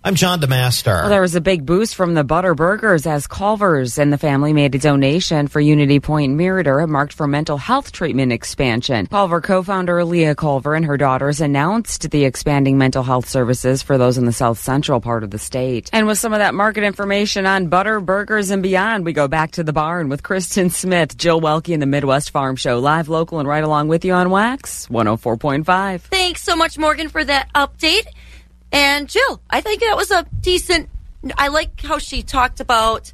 [0.05, 1.03] I'm John DeMaster.
[1.03, 4.53] Well, there was a big boost from the Butter Burgers as Culver's and the family
[4.53, 9.07] made a donation for Unity Point Meriter, marked for mental health treatment expansion.
[9.07, 14.19] Culver co-founder Lea Culver and her daughters announced the expanding mental health services for those
[14.19, 15.89] in the south central part of the state.
[15.93, 19.53] And with some of that market information on Butter Burgers and beyond, we go back
[19.53, 23.39] to the barn with Kristen Smith, Jill Welke, and the Midwest Farm Show, live, local,
[23.39, 26.01] and right along with you on Wax 104.5.
[26.01, 28.07] Thanks so much, Morgan, for that update.
[28.73, 30.89] And Jill, I think that was a decent.
[31.37, 33.13] I like how she talked about,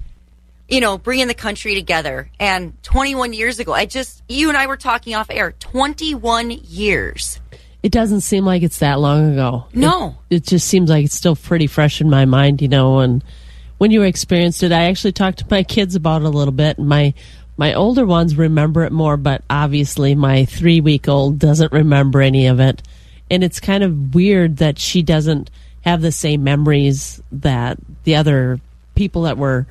[0.69, 2.31] you know, bringing the country together.
[2.41, 7.41] And 21 years ago, I just, you and I were talking off air, 21 years.
[7.83, 9.67] It doesn't seem like it's that long ago.
[9.75, 10.17] No.
[10.31, 13.23] It, it just seems like it's still pretty fresh in my mind, you know, and
[13.79, 16.79] when you experienced it, I actually talked to my kids about it a little bit.
[16.79, 17.15] My
[17.57, 22.47] my older ones remember it more, but obviously my three week old doesn't remember any
[22.47, 22.83] of it.
[23.31, 25.51] And it's kind of weird that she doesn't
[25.83, 28.61] have the same memories that the other
[28.95, 29.67] people that were,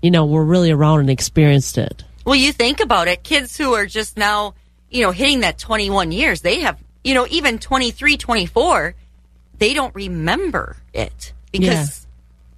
[0.00, 2.04] you know, were really around and experienced it.
[2.24, 4.54] Well, you think about it, kids who are just now,
[4.90, 8.94] you know, hitting that 21 years, they have, you know, even 23, 24,
[9.58, 11.86] they don't remember it because Yeah.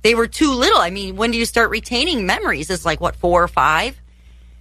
[0.02, 0.78] they were too little.
[0.78, 2.70] I mean, when do you start retaining memories?
[2.70, 3.96] It's like, what, four or five?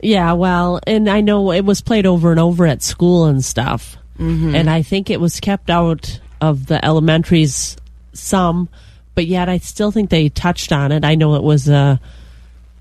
[0.02, 3.96] Yeah, well, and I know it was played over and over at school and stuff.
[4.20, 4.56] Mhm.
[4.56, 7.78] And I think it was kept out of the elementaries
[8.14, 8.70] some,
[9.16, 11.04] but yet I still think they touched on it.
[11.04, 11.98] I know it was uh,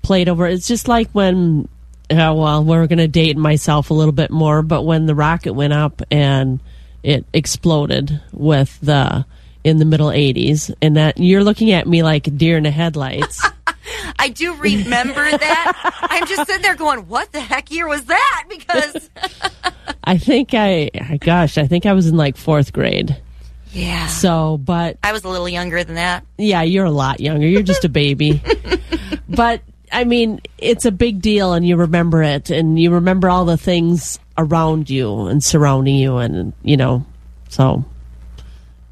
[0.01, 0.45] played over.
[0.47, 1.67] It's just like when,
[2.09, 5.53] uh, well, we're going to date myself a little bit more, but when the rocket
[5.53, 6.59] went up and
[7.01, 9.25] it exploded with the
[9.63, 13.41] in the middle 80s and that you're looking at me like deer in the headlights
[14.19, 15.91] I do remember that.
[16.01, 18.45] I'm just sitting there going, what the heck year was that?
[18.49, 19.09] Because,
[20.03, 20.89] I think I,
[21.19, 23.15] gosh, I think I was in like fourth grade.
[23.71, 24.07] yeah.
[24.07, 26.25] So, but I was a little younger than that.
[26.37, 27.47] yeah, you're a lot younger.
[27.47, 28.41] You're just a baby.
[29.29, 29.61] but
[29.91, 33.57] I mean, it's a big deal, and you remember it, and you remember all the
[33.57, 37.05] things around you and surrounding you, and you know,
[37.49, 37.85] so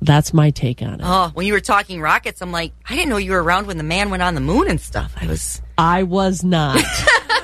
[0.02, 1.02] that's my take on it.
[1.04, 3.78] Oh, when you were talking rockets, I'm like, I didn't know you were around when
[3.78, 5.14] the man went on the moon and stuff.
[5.20, 5.62] I was.
[5.78, 6.84] I was not.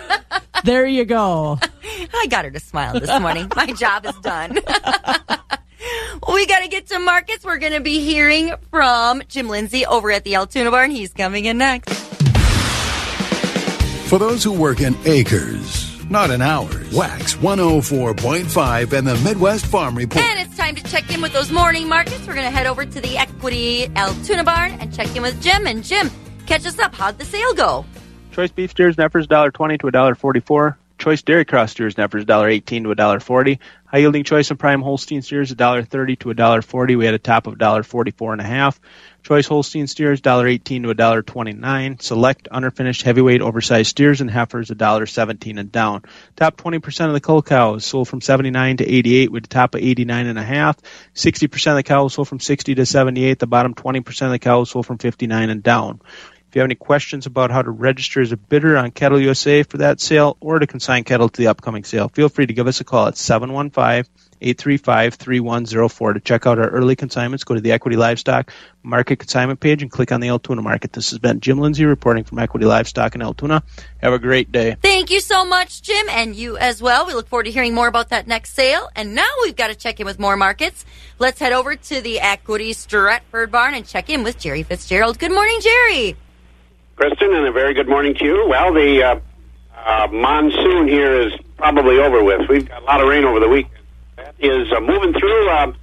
[0.64, 1.60] there you go.
[2.14, 3.52] I got her to smile this morning.
[3.56, 4.54] My job is done.
[6.34, 7.46] we got to get to markets.
[7.46, 10.92] We're going to be hearing from Jim Lindsay over at the Altoona Barn.
[10.92, 11.94] He's coming in next.
[14.10, 19.96] For those who work in acres, not in hours, Wax 104.5 and the Midwest Farm
[19.96, 20.24] Report.
[20.24, 22.26] And it's time to check in with those morning markets.
[22.28, 25.68] We're going to head over to the Equity Altoona Barn and check in with Jim.
[25.68, 26.10] And Jim,
[26.46, 26.96] catch us up.
[26.96, 27.86] How'd the sale go?
[28.32, 30.76] Choice beef steers and heifers $1.20 to $1.44.
[30.98, 33.60] Choice dairy cross steers and heifers $1.18 to $1.40.
[33.86, 36.98] High yielding choice and prime Holstein steers $1.30 to $1.40.
[36.98, 38.80] We had a top of $1.44 and a half.
[39.24, 42.02] Choice Holstein steers $1.18 to $1.29.
[42.02, 46.04] Select underfinished heavyweight oversized steers and heifers $1.17 and down.
[46.36, 49.82] Top 20% of the cull cows sold from 79 to 88 with a top of
[49.82, 53.40] 89 and a 60% of the cows sold from 60 to 78.
[53.40, 56.02] The bottom 20% of the cows sold from 59 and down.
[56.58, 59.78] You have any questions about how to register as a bidder on Cattle USA for
[59.78, 62.82] that sale or to consign cattle to the upcoming sale, feel free to give us
[62.82, 66.14] a call at 715 835 3104.
[66.14, 68.52] To check out our early consignments, go to the Equity Livestock
[68.82, 70.94] Market Consignment page and click on the Altoona Market.
[70.94, 73.62] This has been Jim Lindsay reporting from Equity Livestock in Altoona.
[74.02, 74.78] Have a great day.
[74.82, 77.06] Thank you so much, Jim, and you as well.
[77.06, 78.90] We look forward to hearing more about that next sale.
[78.96, 80.86] And now we've got to check in with more markets.
[81.20, 85.20] Let's head over to the Equity Stratford Barn and check in with Jerry Fitzgerald.
[85.20, 86.18] Good morning, Jerry.
[86.98, 88.48] Kristen, and a very good morning to you.
[88.50, 89.20] Well, the uh,
[89.86, 92.50] uh, monsoon here is probably over with.
[92.50, 93.74] We've got a lot of rain over the weekend.
[94.16, 95.74] That is uh, moving through uh,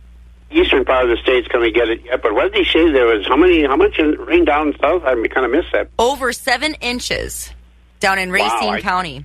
[0.50, 2.20] eastern part of the state's going to get it yet.
[2.20, 3.26] But what did he say there was?
[3.28, 3.64] How many?
[3.64, 5.04] How much rain down south?
[5.04, 5.88] I kind of missed that.
[6.00, 7.50] Over seven inches
[8.00, 9.24] down in Wow, Racine I- County.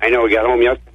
[0.00, 0.90] I know we got home yesterday.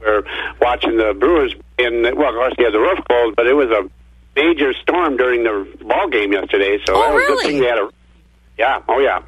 [0.00, 0.24] We were
[0.60, 3.70] watching the Brewers, and well, of course they had the roof closed, but it was
[3.70, 3.88] a
[4.34, 6.78] major storm during the ball game yesterday.
[6.84, 7.88] So Oh, that was a good thing they had a.
[8.58, 8.82] Yeah.
[8.88, 9.22] Oh, yeah.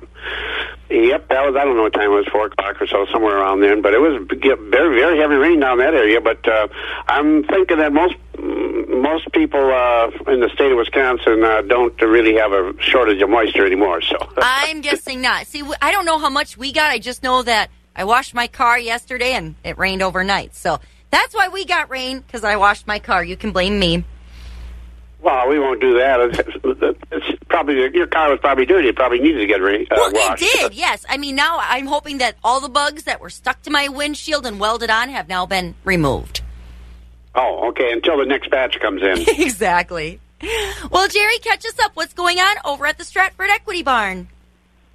[0.91, 1.29] Yep.
[1.29, 1.57] That was.
[1.57, 2.27] I don't know what time it was.
[2.31, 3.83] Four o'clock or so, somewhere around then.
[3.83, 6.21] But it was very, very heavy rain down that area.
[6.21, 6.69] But uh,
[7.09, 12.35] I'm thinking that most most people uh, in the state of Wisconsin uh, don't really
[12.35, 14.03] have a shortage of moisture anymore.
[14.03, 14.17] So.
[14.37, 15.47] I'm guessing not.
[15.47, 16.91] See, I don't know how much we got.
[16.91, 20.55] I just know that I washed my car yesterday and it rained overnight.
[20.55, 23.25] So that's why we got rain because I washed my car.
[23.25, 24.05] You can blame me.
[25.21, 26.21] Well, we won't do that.
[26.21, 26.39] It's,
[27.11, 28.89] it's probably your car was probably dirty.
[28.89, 30.43] It probably needed to get ra- uh, Well, washed.
[30.43, 31.05] it did, yes.
[31.09, 34.45] I mean, now I'm hoping that all the bugs that were stuck to my windshield
[34.45, 36.41] and welded on have now been removed.
[37.37, 37.93] Oh, okay.
[37.93, 39.25] Until the next batch comes in.
[39.41, 40.19] exactly.
[40.91, 41.93] Well, Jerry, catch us up.
[41.95, 44.29] What's going on over at the Stratford Equity Barn?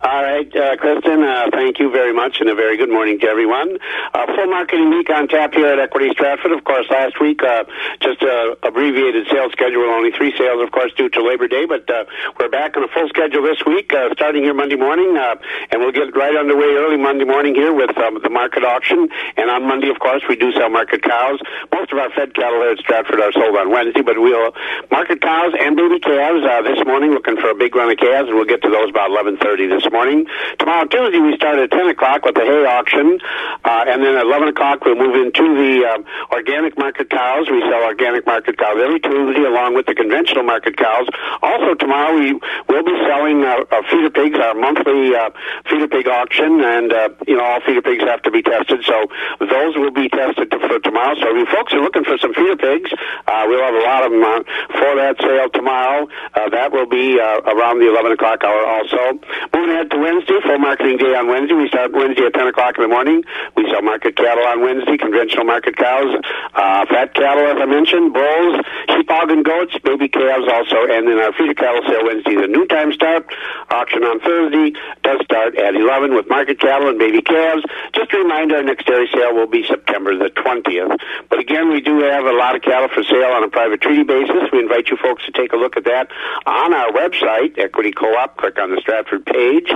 [0.02, 3.28] All right, uh, Kristen, uh, thank you very much, and a very good morning to
[3.28, 3.78] everyone.
[4.14, 6.54] Uh, full marketing week on tap here at Equity Stratford.
[6.54, 7.66] Of course, last week, uh,
[8.00, 11.84] just a abbreviated sales schedule, only three sales, of course, due to Labor Day, but
[11.89, 12.06] uh,
[12.39, 15.36] we're back on a full schedule this week, uh, starting here Monday morning, uh,
[15.70, 19.10] and we'll get right underway early Monday morning here with um, the market auction.
[19.36, 21.41] And on Monday, of course, we do sell market cows.
[21.74, 24.56] Most of our fed cattle here at Stratford are sold on Wednesday, but we'll
[24.91, 28.30] market cows and baby calves uh, this morning, looking for a big run of calves,
[28.30, 30.26] and we'll get to those about 11:30 this morning.
[30.58, 33.20] Tomorrow, Tuesday, we start at 10 o'clock with the hay auction,
[33.64, 37.50] uh, and then at 11 o'clock we'll move into the um, organic market cows.
[37.50, 41.08] We sell organic market cows every Tuesday, along with the conventional market cows.
[41.42, 42.34] Also, tomorrow we
[42.68, 45.30] will be selling uh, uh, feeder pigs, our monthly uh,
[45.70, 49.08] feeder pig auction, and uh, you know all feeder pigs have to be tested, so
[49.40, 51.16] those will be tested for tomorrow.
[51.20, 52.92] So, if you folks are looking for some feeder pigs,
[53.28, 54.44] uh, we'll have a lot of them uh,
[54.78, 56.08] for that sale tomorrow.
[56.34, 58.66] Uh, that will be uh, around the 11 o'clock hour.
[58.66, 59.20] Also,
[59.54, 61.56] moving ahead to Wednesday, full marketing day on Wednesday.
[61.56, 63.24] We start Wednesday at 10 o'clock in the morning.
[63.56, 66.20] We sell market cattle on Wednesday, conventional market cows,
[66.54, 68.60] uh, fat cattle, as I mentioned, bulls,
[68.92, 72.48] sheep, hog, and goats, baby calves also, and then our feeder cattle sale Wednesday, the
[72.52, 73.24] noontime start.
[73.72, 77.64] Auction on Thursday does start at 11 with market cattle and baby calves.
[77.96, 81.00] Just a reminder, our next dairy sale will be September the 20th.
[81.30, 84.04] But again, we do have a lot of cattle for sale on a private treaty
[84.04, 84.52] basis.
[84.52, 86.12] We invite you folks to take a look at that
[86.46, 88.36] on our website, Equity Co-op.
[88.36, 89.68] Click on the Stratford page.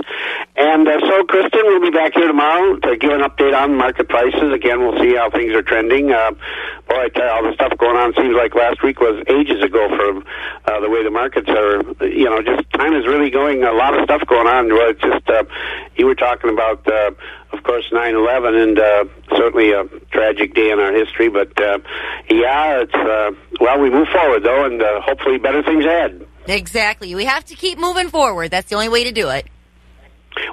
[0.56, 4.08] And uh, so, Kristen, we'll be back here tomorrow to give an update on market
[4.08, 4.52] prices.
[4.52, 6.12] Again, we'll see how things are trending.
[6.12, 6.30] Uh,
[6.88, 9.62] boy, I tell you, all the stuff going on seems like last week was ages
[9.64, 10.22] ago for
[10.70, 11.82] uh, the way the markets are.
[12.06, 13.64] You know, just time is really going.
[13.64, 14.68] A lot of stuff going on.
[14.68, 15.44] Well, it's just uh,
[15.96, 17.10] you were talking about, uh,
[17.52, 19.04] of course, 9/11, and uh,
[19.36, 21.28] certainly a tragic day in our history.
[21.28, 21.78] But uh,
[22.30, 26.26] yeah, it's uh, well, we move forward though, and uh, hopefully better things ahead.
[26.46, 27.14] Exactly.
[27.14, 28.50] We have to keep moving forward.
[28.50, 29.46] That's the only way to do it.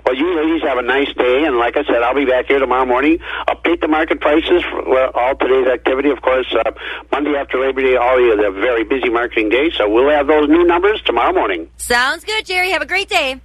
[0.06, 2.60] Well, you ladies have a nice day, and like I said, I'll be back here
[2.60, 3.20] tomorrow morning.
[3.48, 6.10] Update the market prices for all today's activity.
[6.10, 6.72] Of course, uh,
[7.12, 10.50] Monday after Labor Day, all is a very busy marketing day, so we'll have those
[10.50, 11.70] new numbers tomorrow morning.
[11.78, 12.72] Sounds good, Jerry.
[12.72, 13.40] Have a great day.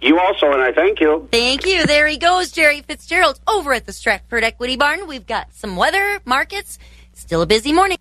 [0.00, 1.28] You also, and I thank you.
[1.32, 1.84] Thank you.
[1.84, 5.08] There he goes, Jerry Fitzgerald, over at the Stratford Equity Barn.
[5.08, 6.78] We've got some weather, markets.
[7.14, 7.98] Still a busy morning.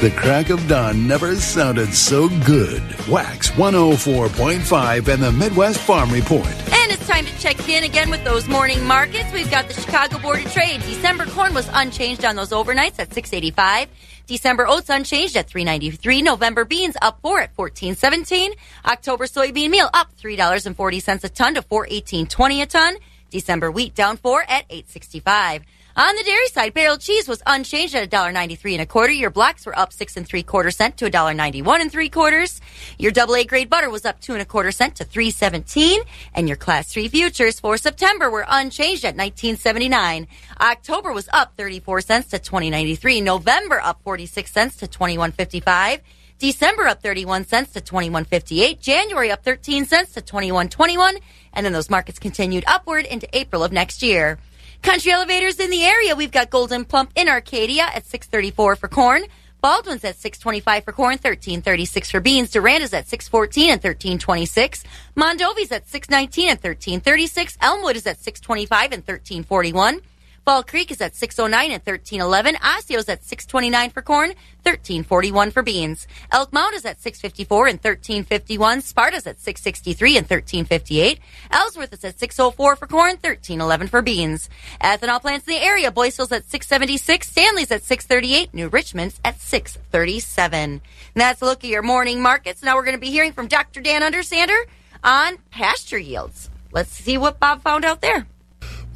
[0.00, 2.80] The crack of dawn never sounded so good.
[3.08, 6.46] Wax 104.5 and the Midwest Farm Report.
[6.46, 9.32] And it's time to check in again with those morning markets.
[9.32, 10.82] We've got the Chicago Board of Trade.
[10.82, 13.88] December corn was unchanged on those overnights at 685.
[14.28, 16.22] December oats unchanged at 393.
[16.22, 18.52] November beans up 4 at 1417.
[18.84, 22.96] October soybean meal up $3.40 a ton to 418.20 a ton.
[23.30, 25.64] December wheat down 4 at 865.
[25.98, 29.12] On the dairy side, barrel cheese was unchanged at $1.93 and a quarter.
[29.12, 32.60] Your blocks were up six and three quarter cent to $1.91 and three quarters.
[33.00, 36.00] Your double A grade butter was up two and a quarter cent to 317.
[36.34, 40.28] And your class three futures for September were unchanged at 1979.
[40.60, 43.20] October was up 34 cents to 2093.
[43.20, 46.00] November up 46 cents to 2155.
[46.38, 48.78] December up 31 cents to 21.58.
[48.78, 51.18] January up 13 cents to 21.21.
[51.54, 54.38] And then those markets continued upward into April of next year.
[54.82, 56.14] Country elevators in the area.
[56.14, 59.24] We've got Gold'n Plump in Arcadia at 634 for corn.
[59.60, 62.50] Baldwin's at 625 for corn, 1336 for beans.
[62.50, 64.84] Duranda's at 614 and 1326.
[65.16, 67.58] Mondovi's at 619 and 1336.
[67.60, 70.00] Elmwood is at 625 and 1341.
[70.48, 72.54] Fall Creek is at 609 and 1311.
[72.54, 74.28] Osseo's at 629 for corn,
[74.62, 76.06] 1341 for beans.
[76.32, 78.80] Elk Mound is at 654 and 1351.
[78.80, 81.20] Sparta's at 663 and 1358.
[81.50, 84.48] Ellsworth is at 604 for corn, 1311 for beans.
[84.80, 85.92] Ethanol plants in the area.
[85.92, 87.28] Boyceville's at 676.
[87.28, 88.54] Stanley's at 638.
[88.54, 90.60] New Richmond's at 637.
[90.62, 90.80] And
[91.14, 92.62] that's a look at your morning markets.
[92.62, 93.82] Now we're going to be hearing from Dr.
[93.82, 94.64] Dan Undersander
[95.04, 96.48] on pasture yields.
[96.72, 98.26] Let's see what Bob found out there.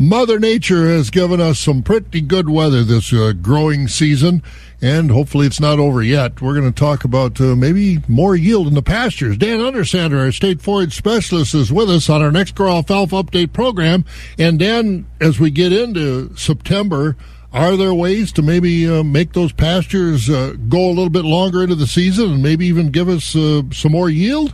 [0.03, 4.43] Mother Nature has given us some pretty good weather this uh, growing season,
[4.81, 6.43] and hopefully it's not over yet.
[6.43, 9.37] We're going to talk about uh, maybe more yield in the pastures.
[9.37, 13.53] Dan Undersander, our state forage specialist, is with us on our next Grow Alfalfa Update
[13.53, 14.05] program.
[14.41, 17.17] And Dan, as we get into September,
[17.53, 21.63] are there ways to maybe uh, make those pastures uh, go a little bit longer
[21.63, 24.53] into the season and maybe even give us uh, some more yield?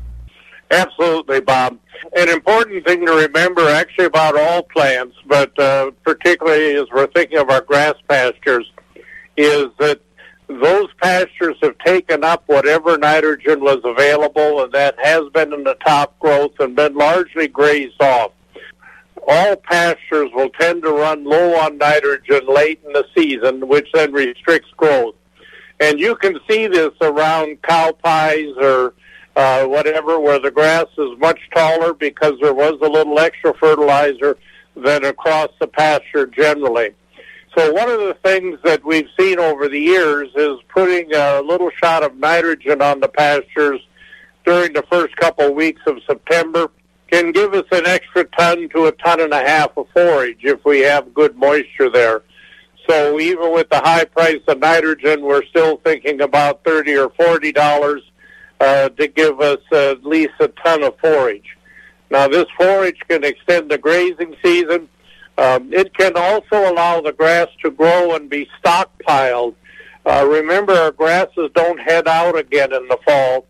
[0.70, 1.78] Absolutely, Bob.
[2.16, 7.38] An important thing to remember, actually, about all plants, but uh, particularly as we're thinking
[7.38, 8.70] of our grass pastures,
[9.36, 10.01] is that
[10.49, 15.76] those pastures have taken up whatever nitrogen was available, and that has been in the
[15.84, 18.32] top growth and been largely grazed off.
[19.26, 24.12] All pastures will tend to run low on nitrogen late in the season, which then
[24.12, 25.16] restricts growth.
[25.80, 28.94] And you can see this around cow pies or
[29.39, 34.36] uh, whatever, where the grass is much taller because there was a little extra fertilizer
[34.74, 36.91] than across the pasture generally.
[37.57, 41.70] So one of the things that we've seen over the years is putting a little
[41.70, 43.80] shot of nitrogen on the pastures
[44.45, 46.70] during the first couple of weeks of September
[47.09, 50.64] can give us an extra ton to a ton and a half of forage if
[50.64, 52.22] we have good moisture there.
[52.89, 57.53] So even with the high price of nitrogen, we're still thinking about thirty or forty
[57.53, 58.03] dollars
[58.61, 61.57] uh, to give us at least a ton of forage.
[62.11, 64.89] Now, this forage can extend the grazing season.
[65.37, 69.55] Um, it can also allow the grass to grow and be stockpiled.
[70.05, 73.45] Uh, remember, our grasses don't head out again in the fall,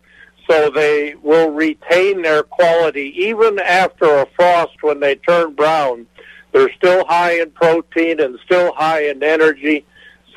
[0.47, 6.05] so they will retain their quality even after a frost when they turn brown.
[6.51, 9.85] They're still high in protein and still high in energy,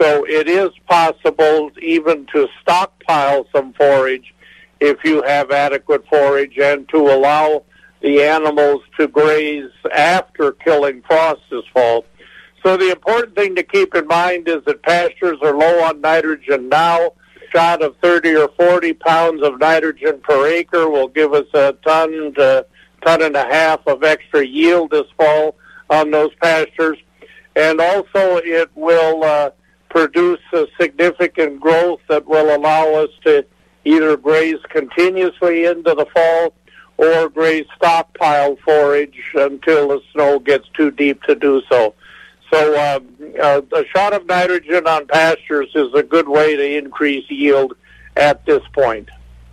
[0.00, 4.31] so it is possible even to stockpile some forage
[4.82, 7.62] if you have adequate forage and to allow
[8.00, 12.04] the animals to graze after killing frost this fall.
[12.64, 16.68] So the important thing to keep in mind is that pastures are low on nitrogen
[16.68, 17.12] now.
[17.54, 22.34] Shot of 30 or 40 pounds of nitrogen per acre will give us a ton
[22.34, 22.66] to
[23.04, 25.54] ton and a half of extra yield this fall
[25.90, 26.98] on those pastures.
[27.54, 29.50] And also it will uh,
[29.90, 33.44] produce a significant growth that will allow us to
[33.84, 36.54] either graze continuously into the fall
[36.96, 41.94] or graze stockpile forage until the snow gets too deep to do so.
[42.52, 43.00] So uh,
[43.42, 47.74] uh, a shot of nitrogen on pastures is a good way to increase yield
[48.16, 49.08] at this point.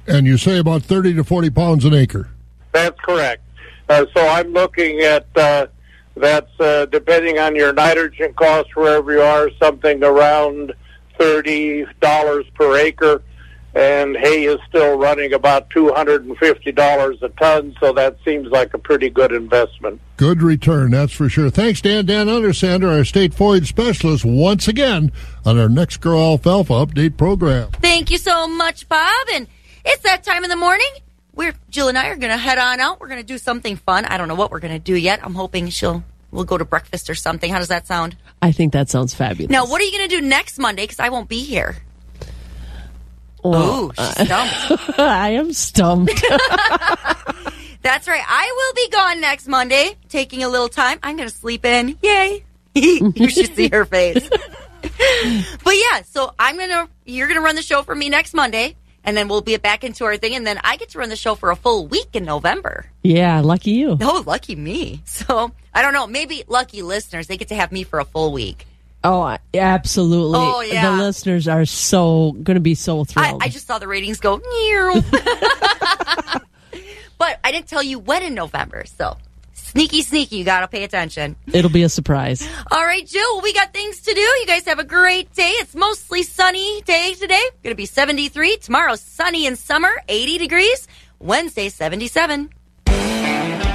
[0.05, 2.29] And you say about 30 to 40 pounds an acre.
[2.71, 3.41] That's correct.
[3.87, 5.67] Uh, so I'm looking at uh,
[6.15, 10.73] that's uh, depending on your nitrogen cost wherever you are, something around
[11.17, 13.23] thirty dollars per acre
[13.75, 19.09] and hay is still running about $250 a ton, so that seems like a pretty
[19.09, 20.01] good investment.
[20.17, 21.49] Good return, that's for sure.
[21.49, 22.05] Thanks, Dan.
[22.05, 25.11] Dan Undersander, our state forage specialist, once again
[25.45, 27.71] on our Next Grow Alfalfa Update program.
[27.71, 29.27] Thank you so much, Bob.
[29.33, 29.47] And
[29.85, 30.89] it's that time in the morning.
[31.35, 32.99] We're Jill and I are going to head on out.
[32.99, 34.03] We're going to do something fun.
[34.05, 35.21] I don't know what we're going to do yet.
[35.23, 37.49] I'm hoping she'll we'll go to breakfast or something.
[37.49, 38.17] How does that sound?
[38.41, 39.49] I think that sounds fabulous.
[39.49, 40.83] Now, what are you going to do next Monday?
[40.83, 41.77] Because I won't be here.
[43.43, 44.13] Well, Ooh, oh.
[44.17, 44.99] she's stumped.
[44.99, 46.23] I am stumped.
[47.81, 48.23] That's right.
[48.27, 50.99] I will be gone next Monday, taking a little time.
[51.01, 51.97] I'm going to sleep in.
[52.01, 52.43] Yay.
[52.75, 54.29] you should see her face.
[54.29, 58.33] but yeah, so I'm going to, you're going to run the show for me next
[58.33, 61.09] Monday, and then we'll be back into our thing, and then I get to run
[61.09, 62.85] the show for a full week in November.
[63.01, 63.97] yeah, lucky you.
[64.01, 65.01] Oh, lucky me.
[65.05, 66.07] So I don't know.
[66.07, 68.65] Maybe lucky listeners, they get to have me for a full week.
[69.03, 70.39] Oh, absolutely.
[70.39, 70.91] Oh, yeah.
[70.91, 73.43] The listeners are so going to be so I, thrilled.
[73.43, 74.37] I just saw the ratings go,
[77.17, 78.83] but I didn't tell you when in November.
[78.85, 79.17] So
[79.53, 81.37] sneaky, sneaky, you got to pay attention.
[81.53, 82.47] It'll be a surprise.
[82.71, 84.19] All right, Jill, we got things to do.
[84.19, 85.51] You guys have a great day.
[85.51, 87.43] It's mostly sunny day today.
[87.63, 88.57] Going to be 73.
[88.57, 90.87] Tomorrow, sunny and summer, 80 degrees.
[91.19, 92.49] Wednesday, 77.